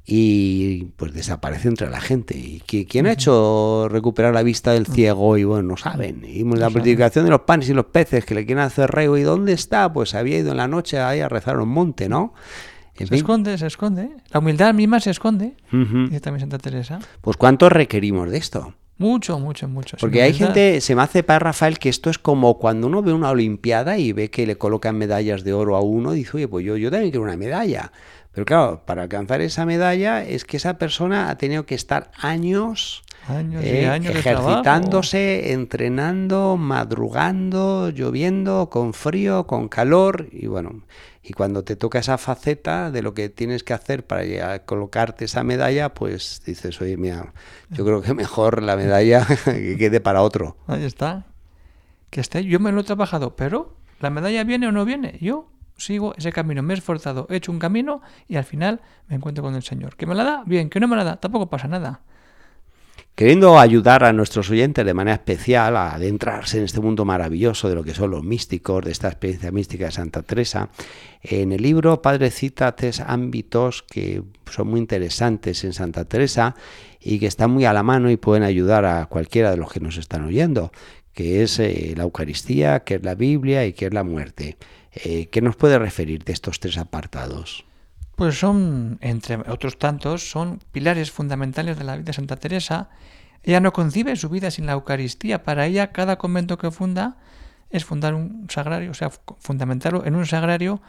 y 0.06 0.84
pues 0.96 1.14
desaparece 1.14 1.68
entre 1.68 1.88
la 1.88 2.00
gente. 2.00 2.36
¿Y 2.36 2.60
quién 2.60 3.06
ha 3.06 3.12
hecho 3.12 3.88
recuperar 3.88 4.34
la 4.34 4.42
vista 4.42 4.72
del 4.72 4.86
ciego? 4.86 5.38
Y 5.38 5.44
bueno, 5.44 5.62
no 5.68 5.76
saben. 5.78 6.24
Y 6.26 6.44
la 6.44 6.68
predicación 6.68 7.24
de 7.24 7.30
los 7.30 7.42
panes 7.42 7.70
y 7.70 7.74
los 7.74 7.86
peces 7.86 8.24
que 8.26 8.34
le 8.34 8.44
quieren 8.44 8.64
hacer 8.64 8.90
reo. 8.90 9.16
¿Y 9.16 9.22
dónde 9.22 9.54
está? 9.54 9.90
Pues 9.92 10.14
había 10.14 10.38
ido 10.38 10.50
en 10.50 10.58
la 10.58 10.68
noche 10.68 10.98
ahí 10.98 11.20
a 11.20 11.28
rezar 11.30 11.58
un 11.58 11.70
monte, 11.70 12.10
¿no? 12.10 12.34
Se 12.96 13.14
esconde, 13.14 13.58
se 13.58 13.66
esconde. 13.66 14.10
La 14.30 14.40
humildad 14.40 14.72
misma 14.74 15.00
se 15.00 15.10
esconde. 15.10 15.54
Dice 15.70 16.20
también 16.20 16.40
Santa 16.40 16.58
Teresa. 16.58 17.00
Pues 17.20 17.36
¿cuánto 17.36 17.68
requerimos 17.68 18.30
de 18.30 18.38
esto? 18.38 18.74
Mucho, 18.96 19.40
mucho, 19.40 19.66
mucho. 19.66 19.96
Porque 19.98 20.22
hay 20.22 20.32
gente, 20.32 20.80
se 20.80 20.94
me 20.94 21.02
hace 21.02 21.24
para 21.24 21.40
Rafael 21.40 21.80
que 21.80 21.88
esto 21.88 22.10
es 22.10 22.18
como 22.18 22.58
cuando 22.58 22.86
uno 22.86 23.02
ve 23.02 23.12
una 23.12 23.30
Olimpiada 23.30 23.98
y 23.98 24.12
ve 24.12 24.30
que 24.30 24.46
le 24.46 24.56
colocan 24.56 24.96
medallas 24.96 25.42
de 25.42 25.52
oro 25.52 25.76
a 25.76 25.80
uno, 25.80 26.12
dice, 26.12 26.36
oye, 26.36 26.48
pues 26.48 26.64
yo, 26.64 26.76
yo 26.76 26.90
también 26.92 27.10
quiero 27.10 27.24
una 27.24 27.36
medalla. 27.36 27.90
Pero 28.32 28.44
claro, 28.44 28.82
para 28.86 29.02
alcanzar 29.02 29.40
esa 29.40 29.66
medalla 29.66 30.22
es 30.22 30.44
que 30.44 30.58
esa 30.58 30.78
persona 30.78 31.30
ha 31.30 31.38
tenido 31.38 31.66
que 31.66 31.74
estar 31.74 32.12
años, 32.18 33.02
eh, 33.28 33.88
años 33.88 34.14
ejercitándose, 34.14 35.52
entrenando, 35.52 36.56
madrugando, 36.56 37.90
lloviendo, 37.90 38.68
con 38.70 38.92
frío, 38.92 39.46
con 39.46 39.68
calor 39.68 40.28
y 40.30 40.46
bueno, 40.46 40.82
y 41.22 41.32
cuando 41.32 41.64
te 41.64 41.74
toca 41.74 41.98
esa 41.98 42.18
faceta 42.18 42.90
de 42.90 43.00
lo 43.00 43.14
que 43.14 43.30
tienes 43.30 43.64
que 43.64 43.72
hacer 43.72 44.06
para 44.06 44.64
colocarte 44.64 45.24
esa 45.24 45.42
medalla, 45.42 45.94
pues 45.94 46.42
dices, 46.44 46.80
oye, 46.82 46.98
mira, 46.98 47.32
yo 47.70 47.84
creo 47.84 48.02
que 48.02 48.12
mejor 48.12 48.62
la 48.62 48.76
medalla 48.76 49.26
que 49.44 49.76
quede 49.78 50.00
para 50.00 50.20
otro. 50.20 50.56
Ahí 50.66 50.84
está. 50.84 51.24
Que 52.10 52.20
esté, 52.20 52.44
yo 52.44 52.60
me 52.60 52.72
lo 52.72 52.82
he 52.82 52.84
trabajado, 52.84 53.36
pero 53.36 53.74
la 54.00 54.10
medalla 54.10 54.44
viene 54.44 54.68
o 54.68 54.72
no 54.72 54.84
viene. 54.84 55.16
Yo 55.20 55.48
sigo 55.78 56.14
ese 56.16 56.30
camino, 56.30 56.62
me 56.62 56.74
he 56.74 56.76
esforzado, 56.76 57.26
he 57.30 57.36
hecho 57.36 57.52
un 57.52 57.58
camino 57.58 58.02
y 58.28 58.36
al 58.36 58.44
final 58.44 58.82
me 59.08 59.16
encuentro 59.16 59.42
con 59.42 59.54
el 59.54 59.62
Señor. 59.62 59.96
¿Que 59.96 60.06
me 60.06 60.14
la 60.14 60.24
da? 60.24 60.42
Bien, 60.44 60.68
que 60.68 60.78
no 60.78 60.88
me 60.88 60.96
la 60.96 61.04
da, 61.04 61.16
tampoco 61.16 61.48
pasa 61.48 61.68
nada. 61.68 62.02
Queriendo 63.14 63.60
ayudar 63.60 64.02
a 64.02 64.12
nuestros 64.12 64.50
oyentes 64.50 64.84
de 64.84 64.92
manera 64.92 65.14
especial 65.14 65.76
a 65.76 65.94
adentrarse 65.94 66.58
en 66.58 66.64
este 66.64 66.80
mundo 66.80 67.04
maravilloso 67.04 67.68
de 67.68 67.76
lo 67.76 67.84
que 67.84 67.94
son 67.94 68.10
los 68.10 68.24
místicos, 68.24 68.84
de 68.84 68.90
esta 68.90 69.06
experiencia 69.06 69.52
mística 69.52 69.84
de 69.84 69.92
Santa 69.92 70.22
Teresa, 70.22 70.70
en 71.22 71.52
el 71.52 71.62
libro 71.62 72.02
Padre 72.02 72.32
cita 72.32 72.74
tres 72.74 72.98
ámbitos 72.98 73.84
que 73.84 74.24
son 74.50 74.66
muy 74.66 74.80
interesantes 74.80 75.62
en 75.62 75.74
Santa 75.74 76.06
Teresa 76.06 76.56
y 76.98 77.20
que 77.20 77.28
están 77.28 77.52
muy 77.52 77.66
a 77.66 77.72
la 77.72 77.84
mano 77.84 78.10
y 78.10 78.16
pueden 78.16 78.42
ayudar 78.42 78.84
a 78.84 79.06
cualquiera 79.06 79.52
de 79.52 79.58
los 79.58 79.72
que 79.72 79.78
nos 79.78 79.96
están 79.96 80.24
oyendo, 80.24 80.72
que 81.12 81.44
es 81.44 81.60
eh, 81.60 81.94
la 81.96 82.02
Eucaristía, 82.02 82.80
que 82.80 82.96
es 82.96 83.04
la 83.04 83.14
Biblia 83.14 83.64
y 83.64 83.74
que 83.74 83.86
es 83.86 83.94
la 83.94 84.02
muerte. 84.02 84.56
Eh, 84.92 85.26
¿Qué 85.26 85.40
nos 85.40 85.54
puede 85.54 85.78
referir 85.78 86.24
de 86.24 86.32
estos 86.32 86.58
tres 86.58 86.78
apartados? 86.78 87.64
Pues 88.16 88.38
son, 88.38 88.98
entre 89.00 89.36
otros 89.50 89.78
tantos, 89.78 90.30
son 90.30 90.60
pilares 90.70 91.10
fundamentales 91.10 91.76
de 91.76 91.84
la 91.84 91.96
vida 91.96 92.06
de 92.06 92.12
Santa 92.12 92.36
Teresa. 92.36 92.90
Ella 93.42 93.60
no 93.60 93.72
concibe 93.72 94.14
su 94.14 94.28
vida 94.28 94.52
sin 94.52 94.66
la 94.66 94.72
Eucaristía. 94.72 95.42
Para 95.42 95.66
ella, 95.66 95.90
cada 95.90 96.16
convento 96.16 96.56
que 96.56 96.70
funda 96.70 97.16
es 97.70 97.84
fundar 97.84 98.14
un 98.14 98.46
sagrario, 98.48 98.92
o 98.92 98.94
sea, 98.94 99.10
fundamentarlo 99.40 100.06
en 100.06 100.14
un 100.14 100.26
sagrario, 100.26 100.80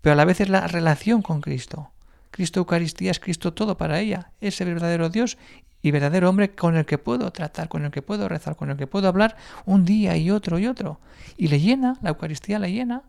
pero 0.00 0.12
a 0.12 0.16
la 0.16 0.24
vez 0.24 0.40
es 0.40 0.48
la 0.48 0.68
relación 0.68 1.20
con 1.20 1.40
Cristo. 1.40 1.90
Cristo 2.30 2.60
Eucaristía 2.60 3.10
es 3.10 3.18
Cristo 3.18 3.52
todo 3.52 3.76
para 3.76 3.98
ella, 3.98 4.30
ese 4.40 4.64
verdadero 4.64 5.08
Dios 5.08 5.36
y 5.82 5.90
verdadero 5.90 6.28
hombre 6.28 6.54
con 6.54 6.76
el 6.76 6.86
que 6.86 6.98
puedo 6.98 7.32
tratar, 7.32 7.68
con 7.68 7.84
el 7.84 7.90
que 7.90 8.02
puedo 8.02 8.28
rezar, 8.28 8.54
con 8.54 8.70
el 8.70 8.76
que 8.76 8.86
puedo 8.86 9.08
hablar 9.08 9.36
un 9.64 9.84
día 9.84 10.16
y 10.16 10.30
otro 10.30 10.60
y 10.60 10.68
otro. 10.68 11.00
Y 11.36 11.48
le 11.48 11.58
llena, 11.58 11.98
la 12.02 12.10
Eucaristía 12.10 12.60
le 12.60 12.70
llena, 12.70 13.02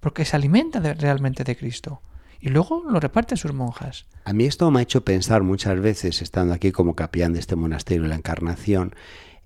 porque 0.00 0.24
se 0.24 0.36
alimenta 0.36 0.80
realmente 0.80 1.44
de 1.44 1.56
Cristo 1.56 2.00
y 2.44 2.50
luego 2.50 2.82
lo 2.86 3.00
reparte 3.00 3.32
a 3.32 3.36
sus 3.38 3.54
monjas. 3.54 4.04
A 4.24 4.34
mí 4.34 4.44
esto 4.44 4.70
me 4.70 4.80
ha 4.80 4.82
hecho 4.82 5.02
pensar 5.02 5.42
muchas 5.42 5.80
veces, 5.80 6.20
estando 6.20 6.52
aquí 6.52 6.72
como 6.72 6.94
capellán 6.94 7.32
de 7.32 7.40
este 7.40 7.56
monasterio 7.56 8.02
de 8.02 8.10
la 8.10 8.16
Encarnación, 8.16 8.94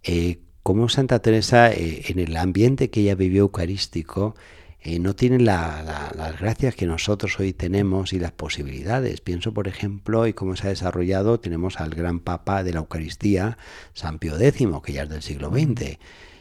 eh, 0.03 0.41
cómo 0.65 0.89
Santa 0.89 1.21
Teresa, 1.21 1.71
eh, 1.73 2.07
en 2.09 2.19
el 2.19 2.37
ambiente 2.37 2.91
que 2.91 3.03
ella 3.03 3.15
vivió 3.15 3.43
eucarístico, 3.43 4.35
eh, 4.81 4.99
no 4.99 5.15
tiene 5.15 5.39
las 5.39 6.41
gracias 6.41 6.75
que 6.75 6.87
nosotros 6.87 7.39
hoy 7.39 7.53
tenemos 7.53 8.13
y 8.13 8.19
las 8.19 8.33
posibilidades. 8.33 9.21
Pienso, 9.21 9.55
por 9.55 9.69
ejemplo, 9.69 10.27
y 10.27 10.33
cómo 10.33 10.57
se 10.57 10.67
ha 10.67 10.71
desarrollado, 10.71 11.39
tenemos 11.39 11.79
al 11.79 11.91
gran 11.91 12.19
papa 12.19 12.65
de 12.65 12.73
la 12.73 12.81
Eucaristía, 12.81 13.59
San 13.95 14.19
Pío 14.19 14.37
X, 14.41 14.67
que 14.85 14.93
ya 14.93 15.05
es 15.05 15.09
del 15.09 15.23
siglo 15.23 15.51
XX. 15.51 15.99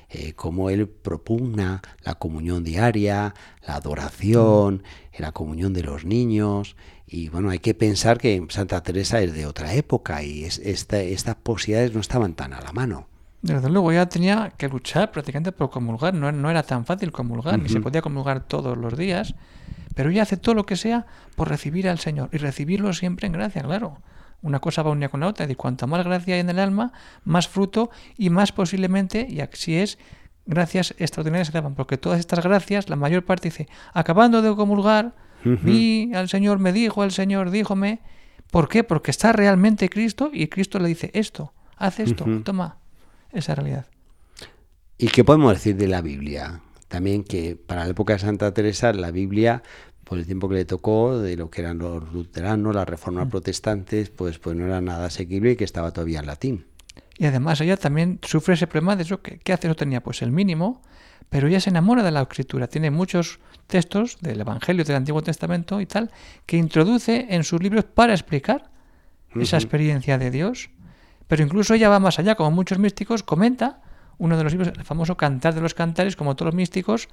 Eh, 0.10 0.34
cómo 0.34 0.70
él 0.70 0.88
propugna 0.88 1.82
la 2.02 2.16
comunión 2.16 2.64
diaria, 2.64 3.34
la 3.68 3.76
adoración, 3.76 4.76
mm. 4.76 5.22
la 5.22 5.34
comunión 5.34 5.74
de 5.74 5.84
los 5.84 6.06
niños. 6.06 6.78
Y 7.06 7.28
bueno, 7.30 7.50
hay 7.50 7.60
que 7.60 7.74
pensar 7.74 8.18
que 8.18 8.46
Santa 8.50 8.82
Teresa 8.84 9.22
es 9.22 9.34
de 9.34 9.46
otra 9.46 9.74
época 9.74 10.24
y 10.24 10.46
estas 10.46 11.36
posibilidades 11.36 11.94
no 11.94 12.00
estaban 12.00 12.36
tan 12.36 12.54
a 12.54 12.62
la 12.62 12.72
mano. 12.72 13.08
Desde 13.42 13.70
luego 13.70 13.92
ya 13.92 14.08
tenía 14.08 14.52
que 14.58 14.68
luchar 14.68 15.12
prácticamente 15.12 15.52
por 15.52 15.70
comulgar, 15.70 16.14
no, 16.14 16.32
no 16.32 16.50
era 16.50 16.64
tan 16.64 16.86
fácil 16.86 17.12
comulgar, 17.12 17.60
ni 17.60 17.70
se 17.70 17.80
podía 17.80 18.02
comulgar 18.02 18.48
todos 18.48 18.78
los 18.78 18.98
días, 18.98 19.36
pero 19.94 20.10
ella 20.10 20.24
hace 20.24 20.38
todo 20.38 20.56
lo 20.56 20.66
que 20.66 20.76
sea 20.76 21.06
por 21.36 21.50
recibir 21.50 21.88
al 21.88 22.00
Señor 22.00 22.30
y 22.34 22.38
recibirlo 22.38 22.94
siempre 22.94 23.28
en 23.28 23.34
gracia, 23.34 23.62
claro. 23.62 24.00
Una 24.42 24.60
cosa 24.60 24.84
va 24.84 24.92
unida 24.92 25.10
con 25.10 25.22
la 25.22 25.28
otra, 25.28 25.50
y 25.50 25.56
cuanto 25.56 25.88
más 25.88 26.06
gracia 26.06 26.36
hay 26.36 26.42
en 26.42 26.50
el 26.50 26.60
alma, 26.60 26.94
más 27.24 27.48
fruto 27.48 27.90
y 28.18 28.30
más 28.30 28.52
posiblemente, 28.52 29.26
y 29.30 29.42
así 29.42 29.76
es, 29.76 29.98
gracias 30.46 30.94
extraordinarias 30.98 31.48
se 31.48 31.54
daban, 31.54 31.76
porque 31.76 31.98
todas 31.98 32.20
estas 32.20 32.44
gracias, 32.44 32.90
la 32.90 32.96
mayor 32.96 33.26
parte 33.26 33.50
dice, 33.50 33.68
acabando 33.94 34.42
de 34.42 34.56
comulgar, 34.56 35.16
vi 35.44 36.12
al 36.14 36.30
Señor, 36.30 36.60
me 36.60 36.74
dijo, 36.74 37.04
el 37.04 37.12
Señor 37.12 37.52
díjome, 37.52 38.00
¿por 38.52 38.70
qué? 38.70 38.84
Porque 38.84 39.12
está 39.12 39.32
realmente 39.34 39.90
Cristo 39.90 40.30
y 40.34 40.48
Cristo 40.48 40.80
le 40.80 40.88
dice 40.90 41.12
esto, 41.14 41.54
haz 41.76 42.00
esto, 42.00 42.26
toma, 42.44 42.78
esa 43.32 43.56
realidad. 43.56 43.88
¿Y 44.98 45.08
qué 45.08 45.24
podemos 45.24 45.54
decir 45.54 45.76
de 45.76 45.88
la 45.88 46.02
Biblia? 46.02 46.62
También 46.88 47.24
que 47.24 47.56
para 47.56 47.84
la 47.84 47.92
época 47.92 48.14
de 48.14 48.20
Santa 48.20 48.54
Teresa 48.54 48.94
la 48.94 49.12
Biblia 49.12 49.62
por 50.08 50.18
el 50.18 50.26
tiempo 50.26 50.48
que 50.48 50.56
le 50.56 50.66
tocó, 50.66 51.20
de 51.20 51.36
lo 51.36 51.50
que 51.50 51.62
eran 51.62 51.80
los 51.80 52.14
luteranos, 52.14 52.74
las 52.74 52.88
reformas 52.88 53.28
mm. 53.28 53.30
protestantes, 53.30 54.10
pues, 54.10 54.40
pues 54.40 54.56
no 54.56 54.66
era 54.66 54.80
nada 54.80 55.08
asequible 55.08 55.52
y 55.52 55.56
que 55.58 55.66
estaba 55.66 55.92
todavía 55.92 56.20
en 56.20 56.28
latín. 56.28 56.66
Y 57.18 57.26
además 57.26 57.60
ella 57.60 57.76
también 57.76 58.20
sufre 58.22 58.54
ese 58.54 58.68
problema 58.68 58.96
de 58.96 59.04
eso, 59.04 59.22
¿qué, 59.22 59.52
hace? 59.52 59.68
No 59.68 59.76
tenía 59.76 60.02
pues 60.02 60.22
el 60.22 60.32
mínimo, 60.32 60.82
pero 61.30 61.48
ella 61.48 61.60
se 61.60 61.72
enamora 61.72 62.04
de 62.04 62.12
la 62.12 62.22
escritura. 62.22 62.68
Tiene 62.68 62.90
muchos 62.90 63.40
textos 63.66 64.18
del 64.22 64.40
Evangelio 64.40 64.86
del 64.86 64.96
Antiguo 64.96 65.22
Testamento 65.22 65.82
y 65.82 65.86
tal, 65.86 66.10
que 66.46 66.56
introduce 66.56 67.28
en 67.30 67.44
sus 67.44 67.62
libros 67.62 67.84
para 67.84 68.14
explicar 68.14 68.70
esa 69.36 69.58
experiencia 69.58 70.18
de 70.18 70.32
Dios. 70.32 70.70
Pero 71.28 71.44
incluso 71.44 71.74
ella 71.74 71.90
va 71.90 72.00
más 72.00 72.18
allá, 72.18 72.36
como 72.36 72.52
muchos 72.52 72.80
místicos, 72.80 73.24
comenta 73.24 73.82
uno 74.20 74.38
de 74.38 74.44
los 74.44 74.54
libros, 74.54 74.70
el 74.70 74.86
famoso 74.86 75.18
Cantar 75.18 75.54
de 75.54 75.62
los 75.62 75.74
Cantares, 75.74 76.16
como 76.16 76.36
todos 76.36 76.54
los 76.54 76.56
místicos, 76.56 77.10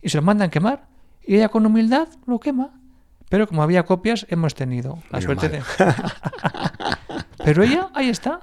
y 0.00 0.08
se 0.08 0.16
lo 0.16 0.22
mandan 0.22 0.48
quemar 0.48 0.88
y 1.26 1.36
ella 1.36 1.48
con 1.48 1.66
humildad 1.66 2.08
lo 2.26 2.40
quema. 2.40 2.70
Pero 3.28 3.46
como 3.46 3.62
había 3.62 3.84
copias, 3.84 4.26
hemos 4.28 4.54
tenido 4.54 4.98
la 5.10 5.20
suerte 5.20 5.48
de... 5.48 5.62
Pero 7.44 7.62
ella, 7.62 7.90
ahí 7.94 8.08
está. 8.08 8.40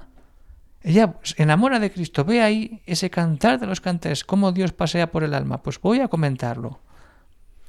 Ella 0.81 1.15
se 1.23 1.43
enamora 1.43 1.79
de 1.79 1.91
Cristo. 1.91 2.23
Ve 2.23 2.41
ahí 2.41 2.81
ese 2.85 3.09
cantar 3.09 3.59
de 3.59 3.67
los 3.67 3.81
cantares, 3.81 4.23
cómo 4.23 4.53
Dios 4.53 4.71
pasea 4.71 5.11
por 5.11 5.23
el 5.23 5.33
alma. 5.33 5.61
Pues 5.61 5.81
voy 5.81 5.99
a 5.99 6.07
comentarlo. 6.07 6.79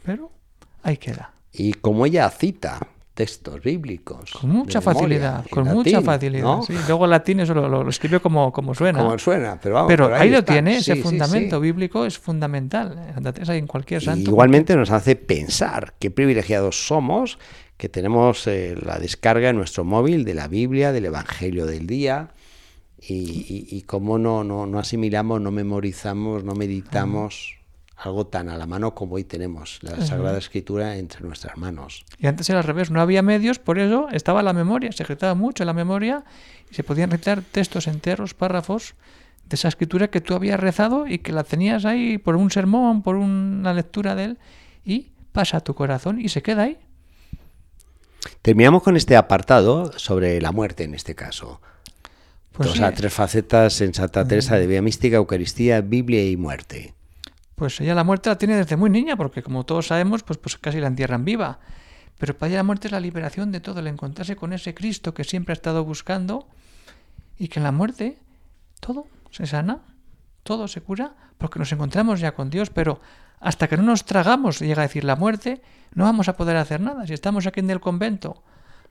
Pero 0.04 0.30
ahí 0.82 0.96
queda. 0.96 1.32
Y 1.52 1.72
como 1.72 2.06
ella 2.06 2.30
cita 2.30 2.78
textos 3.18 3.60
bíblicos. 3.60 4.30
Con 4.30 4.50
mucha 4.50 4.80
facilidad, 4.80 5.44
con 5.50 5.64
mucha 5.64 6.00
facilidad. 6.02 6.60
Luego 6.86 7.04
el 7.04 7.10
latín 7.10 7.40
eso 7.40 7.52
lo, 7.52 7.68
lo, 7.68 7.88
escribió 7.88 8.22
como, 8.22 8.52
como 8.52 8.76
suena. 8.76 9.00
Como 9.00 9.18
suena, 9.18 9.58
pero 9.60 9.74
vamos. 9.74 9.88
Pero 9.88 10.14
ahí, 10.14 10.30
lo 10.30 10.44
tiene, 10.44 10.76
ese 10.76 10.94
fundamento 10.94 11.58
bíblico 11.58 12.06
es 12.06 12.16
fundamental. 12.16 13.12
En 13.48 13.66
cualquier 13.66 14.02
santo. 14.02 14.30
igualmente 14.30 14.76
nos 14.76 14.92
hace 14.92 15.16
pensar 15.16 15.94
qué 15.98 16.12
privilegiados 16.12 16.86
somos, 16.86 17.40
que 17.76 17.88
tenemos 17.88 18.46
eh, 18.46 18.76
la 18.80 19.00
descarga 19.00 19.48
en 19.48 19.56
nuestro 19.56 19.82
móvil 19.82 20.24
de 20.24 20.34
la 20.34 20.46
Biblia, 20.46 20.92
del 20.92 21.06
Evangelio 21.06 21.66
del 21.66 21.88
día. 21.88 22.30
Y, 23.00 23.66
y, 23.68 23.82
cómo 23.82 24.18
no, 24.18 24.44
no, 24.44 24.66
no, 24.66 24.78
asimilamos, 24.78 25.40
no 25.40 25.50
memorizamos, 25.50 26.44
no 26.44 26.54
meditamos 26.54 27.57
algo 27.98 28.26
tan 28.26 28.48
a 28.48 28.56
la 28.56 28.66
mano 28.66 28.94
como 28.94 29.16
hoy 29.16 29.24
tenemos, 29.24 29.80
la 29.82 30.00
Sagrada 30.06 30.38
Escritura 30.38 30.96
entre 30.96 31.20
nuestras 31.22 31.56
manos. 31.56 32.04
Y 32.18 32.28
antes 32.28 32.48
era 32.48 32.60
al 32.60 32.64
revés, 32.64 32.90
no 32.90 33.00
había 33.00 33.22
medios, 33.22 33.58
por 33.58 33.78
eso 33.78 34.08
estaba 34.12 34.42
la 34.42 34.52
memoria, 34.52 34.92
se 34.92 35.02
gritaba 35.02 35.34
mucho 35.34 35.64
la 35.64 35.72
memoria 35.72 36.24
y 36.70 36.74
se 36.74 36.84
podían 36.84 37.10
recitar 37.10 37.42
textos 37.42 37.88
enteros, 37.88 38.34
párrafos 38.34 38.94
de 39.48 39.56
esa 39.56 39.68
escritura 39.68 40.08
que 40.08 40.20
tú 40.20 40.34
habías 40.34 40.60
rezado 40.60 41.08
y 41.08 41.18
que 41.18 41.32
la 41.32 41.42
tenías 41.42 41.84
ahí 41.84 42.18
por 42.18 42.36
un 42.36 42.50
sermón, 42.52 43.02
por 43.02 43.16
una 43.16 43.74
lectura 43.74 44.14
de 44.14 44.24
él 44.24 44.38
y 44.84 45.08
pasa 45.32 45.56
a 45.56 45.60
tu 45.60 45.74
corazón 45.74 46.20
y 46.20 46.28
se 46.28 46.42
queda 46.42 46.64
ahí. 46.64 46.78
Terminamos 48.42 48.82
con 48.82 48.96
este 48.96 49.16
apartado 49.16 49.92
sobre 49.98 50.40
la 50.40 50.52
muerte 50.52 50.84
en 50.84 50.94
este 50.94 51.16
caso. 51.16 51.60
Pues 52.52 52.70
o 52.70 52.74
sea, 52.74 52.92
tres 52.92 53.12
facetas 53.12 53.80
en 53.80 53.94
Santa 53.94 54.26
Teresa 54.26 54.56
de 54.56 54.66
Vía 54.66 54.82
Mística, 54.82 55.16
Eucaristía, 55.16 55.80
Biblia 55.80 56.28
y 56.28 56.36
muerte. 56.36 56.94
Pues 57.58 57.80
ella 57.80 57.96
la 57.96 58.04
muerte 58.04 58.30
la 58.30 58.38
tiene 58.38 58.56
desde 58.56 58.76
muy 58.76 58.88
niña, 58.88 59.16
porque 59.16 59.42
como 59.42 59.66
todos 59.66 59.88
sabemos, 59.88 60.22
pues, 60.22 60.38
pues 60.38 60.56
casi 60.56 60.80
la 60.80 60.86
entierran 60.86 61.24
viva. 61.24 61.58
Pero 62.16 62.38
para 62.38 62.50
ella 62.50 62.58
la 62.58 62.62
muerte 62.62 62.86
es 62.86 62.92
la 62.92 63.00
liberación 63.00 63.50
de 63.50 63.58
todo, 63.58 63.80
el 63.80 63.88
encontrarse 63.88 64.36
con 64.36 64.52
ese 64.52 64.74
Cristo 64.74 65.12
que 65.12 65.24
siempre 65.24 65.52
ha 65.52 65.54
estado 65.54 65.84
buscando 65.84 66.46
y 67.36 67.48
que 67.48 67.58
en 67.58 67.64
la 67.64 67.72
muerte 67.72 68.16
todo 68.78 69.08
se 69.32 69.46
sana, 69.46 69.80
todo 70.44 70.68
se 70.68 70.82
cura, 70.82 71.14
porque 71.36 71.58
nos 71.58 71.72
encontramos 71.72 72.20
ya 72.20 72.32
con 72.32 72.48
Dios, 72.48 72.70
pero 72.70 73.00
hasta 73.40 73.66
que 73.66 73.76
no 73.76 73.82
nos 73.82 74.04
tragamos, 74.04 74.60
llega 74.60 74.82
a 74.82 74.86
decir 74.86 75.02
la 75.02 75.16
muerte, 75.16 75.60
no 75.94 76.04
vamos 76.04 76.28
a 76.28 76.36
poder 76.36 76.56
hacer 76.56 76.80
nada. 76.80 77.08
Si 77.08 77.12
estamos 77.12 77.44
aquí 77.48 77.58
en 77.58 77.70
el 77.70 77.80
convento 77.80 78.40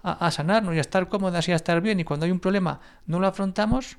a, 0.04 0.26
a 0.26 0.30
sanarnos 0.30 0.76
y 0.76 0.80
a 0.80 0.82
estar 0.82 1.08
cómodas 1.08 1.48
y 1.48 1.54
a 1.54 1.56
estar 1.56 1.80
bien, 1.80 2.02
y 2.02 2.04
cuando 2.04 2.26
hay 2.26 2.34
un 2.34 2.42
problema 2.42 2.82
no 3.06 3.22
lo 3.22 3.28
afrontamos, 3.28 3.96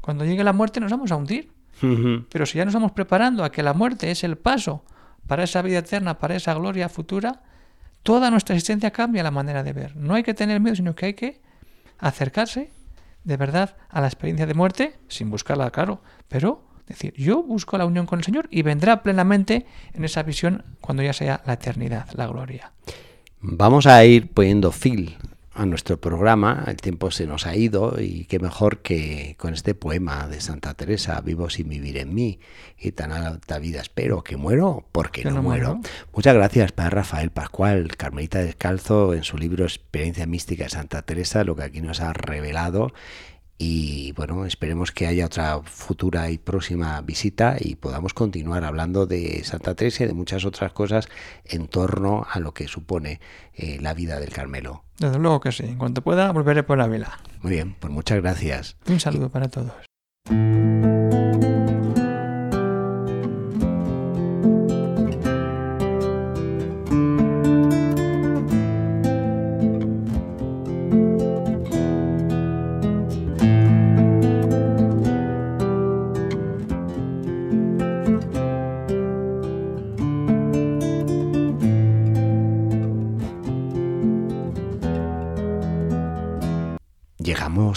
cuando 0.00 0.24
llegue 0.24 0.42
la 0.42 0.54
muerte 0.54 0.80
nos 0.80 0.90
vamos 0.90 1.12
a 1.12 1.16
hundir. 1.16 1.52
Pero 1.80 2.46
si 2.46 2.58
ya 2.58 2.64
nos 2.64 2.72
estamos 2.72 2.92
preparando 2.92 3.44
a 3.44 3.52
que 3.52 3.62
la 3.62 3.74
muerte 3.74 4.10
es 4.10 4.24
el 4.24 4.36
paso 4.36 4.84
para 5.26 5.44
esa 5.44 5.62
vida 5.62 5.78
eterna, 5.78 6.18
para 6.18 6.36
esa 6.36 6.54
gloria 6.54 6.88
futura, 6.88 7.42
toda 8.02 8.30
nuestra 8.30 8.54
existencia 8.54 8.90
cambia 8.90 9.22
la 9.22 9.30
manera 9.30 9.62
de 9.62 9.72
ver. 9.72 9.96
No 9.96 10.14
hay 10.14 10.22
que 10.22 10.34
tener 10.34 10.60
miedo, 10.60 10.76
sino 10.76 10.94
que 10.94 11.06
hay 11.06 11.14
que 11.14 11.40
acercarse 11.98 12.70
de 13.24 13.36
verdad 13.36 13.76
a 13.88 14.00
la 14.00 14.06
experiencia 14.06 14.46
de 14.46 14.54
muerte, 14.54 14.98
sin 15.08 15.30
buscarla, 15.30 15.70
claro, 15.70 16.00
pero 16.28 16.62
decir, 16.86 17.12
yo 17.16 17.42
busco 17.42 17.76
la 17.76 17.84
unión 17.84 18.06
con 18.06 18.20
el 18.20 18.24
Señor 18.24 18.46
y 18.50 18.62
vendrá 18.62 19.02
plenamente 19.02 19.66
en 19.92 20.04
esa 20.04 20.22
visión 20.22 20.64
cuando 20.80 21.02
ya 21.02 21.12
sea 21.12 21.42
la 21.44 21.54
eternidad, 21.54 22.08
la 22.14 22.28
gloria. 22.28 22.72
Vamos 23.40 23.86
a 23.86 24.04
ir 24.04 24.28
poniendo 24.28 24.70
fil 24.70 25.16
a 25.56 25.66
nuestro 25.66 26.00
programa. 26.00 26.64
El 26.66 26.76
tiempo 26.76 27.10
se 27.10 27.26
nos 27.26 27.46
ha 27.46 27.56
ido 27.56 27.96
y 27.98 28.26
qué 28.26 28.38
mejor 28.38 28.82
que 28.82 29.36
con 29.38 29.54
este 29.54 29.74
poema 29.74 30.28
de 30.28 30.40
Santa 30.40 30.74
Teresa, 30.74 31.20
Vivo 31.20 31.50
sin 31.50 31.68
vivir 31.68 31.96
en 31.96 32.14
mí 32.14 32.38
y 32.78 32.92
tan 32.92 33.10
alta 33.12 33.58
vida 33.58 33.80
espero 33.80 34.22
que 34.22 34.36
muero 34.36 34.86
porque 34.92 35.24
no, 35.24 35.42
muero. 35.42 35.80
Muchas 36.14 36.34
gracias 36.34 36.72
para 36.72 36.90
Rafael 36.90 37.30
Pascual, 37.30 37.96
Carmelita 37.96 38.38
Descalzo, 38.40 39.14
en 39.14 39.24
su 39.24 39.38
libro 39.38 39.64
Experiencia 39.64 40.26
Mística 40.26 40.64
de 40.64 40.70
Santa 40.70 41.02
Teresa, 41.02 41.44
lo 41.44 41.56
que 41.56 41.62
aquí 41.64 41.80
nos 41.80 42.00
ha 42.00 42.12
revelado 42.12 42.92
y 43.58 44.12
bueno, 44.12 44.44
esperemos 44.44 44.92
que 44.92 45.06
haya 45.06 45.26
otra 45.26 45.60
futura 45.62 46.30
y 46.30 46.38
próxima 46.38 47.00
visita 47.00 47.56
y 47.58 47.76
podamos 47.76 48.12
continuar 48.12 48.64
hablando 48.64 49.06
de 49.06 49.42
Santa 49.44 49.74
Teresa 49.74 50.04
y 50.04 50.06
de 50.06 50.12
muchas 50.12 50.44
otras 50.44 50.72
cosas 50.72 51.08
en 51.44 51.68
torno 51.68 52.26
a 52.30 52.38
lo 52.38 52.52
que 52.52 52.68
supone 52.68 53.20
eh, 53.54 53.78
la 53.80 53.94
vida 53.94 54.20
del 54.20 54.30
Carmelo. 54.30 54.84
Desde 54.98 55.18
luego 55.18 55.40
que 55.40 55.52
sí. 55.52 55.64
En 55.64 55.78
cuanto 55.78 56.02
pueda, 56.02 56.30
volveré 56.32 56.62
por 56.62 56.80
Ávila. 56.80 57.18
Muy 57.42 57.52
bien, 57.52 57.76
pues 57.78 57.92
muchas 57.92 58.20
gracias. 58.20 58.76
Un 58.88 59.00
saludo 59.00 59.30
para 59.30 59.48
todos. 59.48 59.72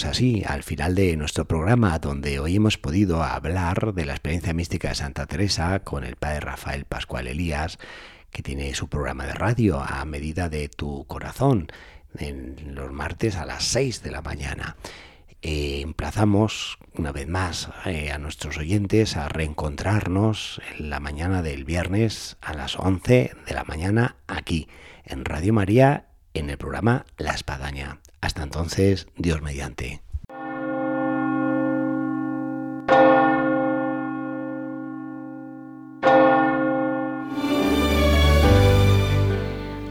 Así 0.09 0.43
al 0.45 0.63
final 0.63 0.95
de 0.95 1.15
nuestro 1.15 1.45
programa, 1.45 1.99
donde 1.99 2.39
hoy 2.39 2.55
hemos 2.55 2.77
podido 2.77 3.23
hablar 3.23 3.93
de 3.93 4.05
la 4.05 4.13
experiencia 4.13 4.53
mística 4.53 4.89
de 4.89 4.95
Santa 4.95 5.27
Teresa 5.27 5.79
con 5.81 6.03
el 6.03 6.15
padre 6.15 6.41
Rafael 6.41 6.85
Pascual 6.85 7.27
Elías, 7.27 7.77
que 8.31 8.41
tiene 8.41 8.73
su 8.73 8.89
programa 8.89 9.25
de 9.25 9.33
radio 9.33 9.79
a 9.79 10.03
medida 10.05 10.49
de 10.49 10.67
tu 10.67 11.05
corazón, 11.05 11.71
en 12.17 12.73
los 12.73 12.91
martes 12.91 13.35
a 13.35 13.45
las 13.45 13.63
6 13.65 14.01
de 14.01 14.11
la 14.11 14.21
mañana. 14.21 14.77
Eh, 15.43 15.81
emplazamos 15.81 16.79
una 16.95 17.11
vez 17.11 17.27
más 17.27 17.69
eh, 17.85 18.11
a 18.11 18.17
nuestros 18.17 18.57
oyentes 18.57 19.15
a 19.15 19.29
reencontrarnos 19.29 20.59
en 20.77 20.89
la 20.89 20.99
mañana 20.99 21.43
del 21.43 21.65
viernes 21.65 22.37
a 22.41 22.53
las 22.53 22.77
11 22.77 23.31
de 23.45 23.53
la 23.53 23.63
mañana 23.63 24.17
aquí 24.27 24.67
en 25.05 25.23
Radio 25.23 25.53
María 25.53 26.07
en 26.33 26.49
el 26.49 26.57
programa 26.57 27.05
La 27.17 27.31
Espadaña. 27.31 27.99
Hasta 28.21 28.43
entonces, 28.43 29.07
Dios 29.17 29.41
mediante. 29.41 30.01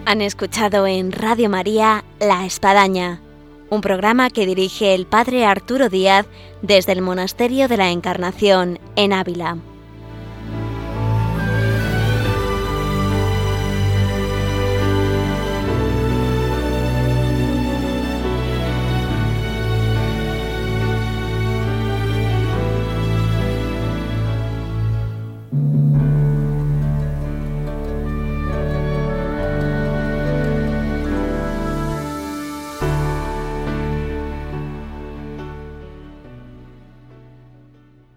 Han 0.05 0.23
escuchado 0.23 0.87
en 0.87 1.13
Radio 1.13 1.51
María 1.51 2.03
La 2.19 2.47
Espadaña, 2.47 3.21
un 3.69 3.83
programa 3.83 4.31
que 4.31 4.47
dirige 4.47 4.95
el 4.95 5.07
Padre 5.07 5.45
Arturo 5.45 5.91
Díaz 5.91 6.27
desde 6.63 6.93
el 6.93 7.03
Monasterio 7.03 7.69
de 7.69 7.77
la 7.77 7.91
Encarnación 7.91 8.79
en 8.97 9.13
Ávila. 9.13 9.59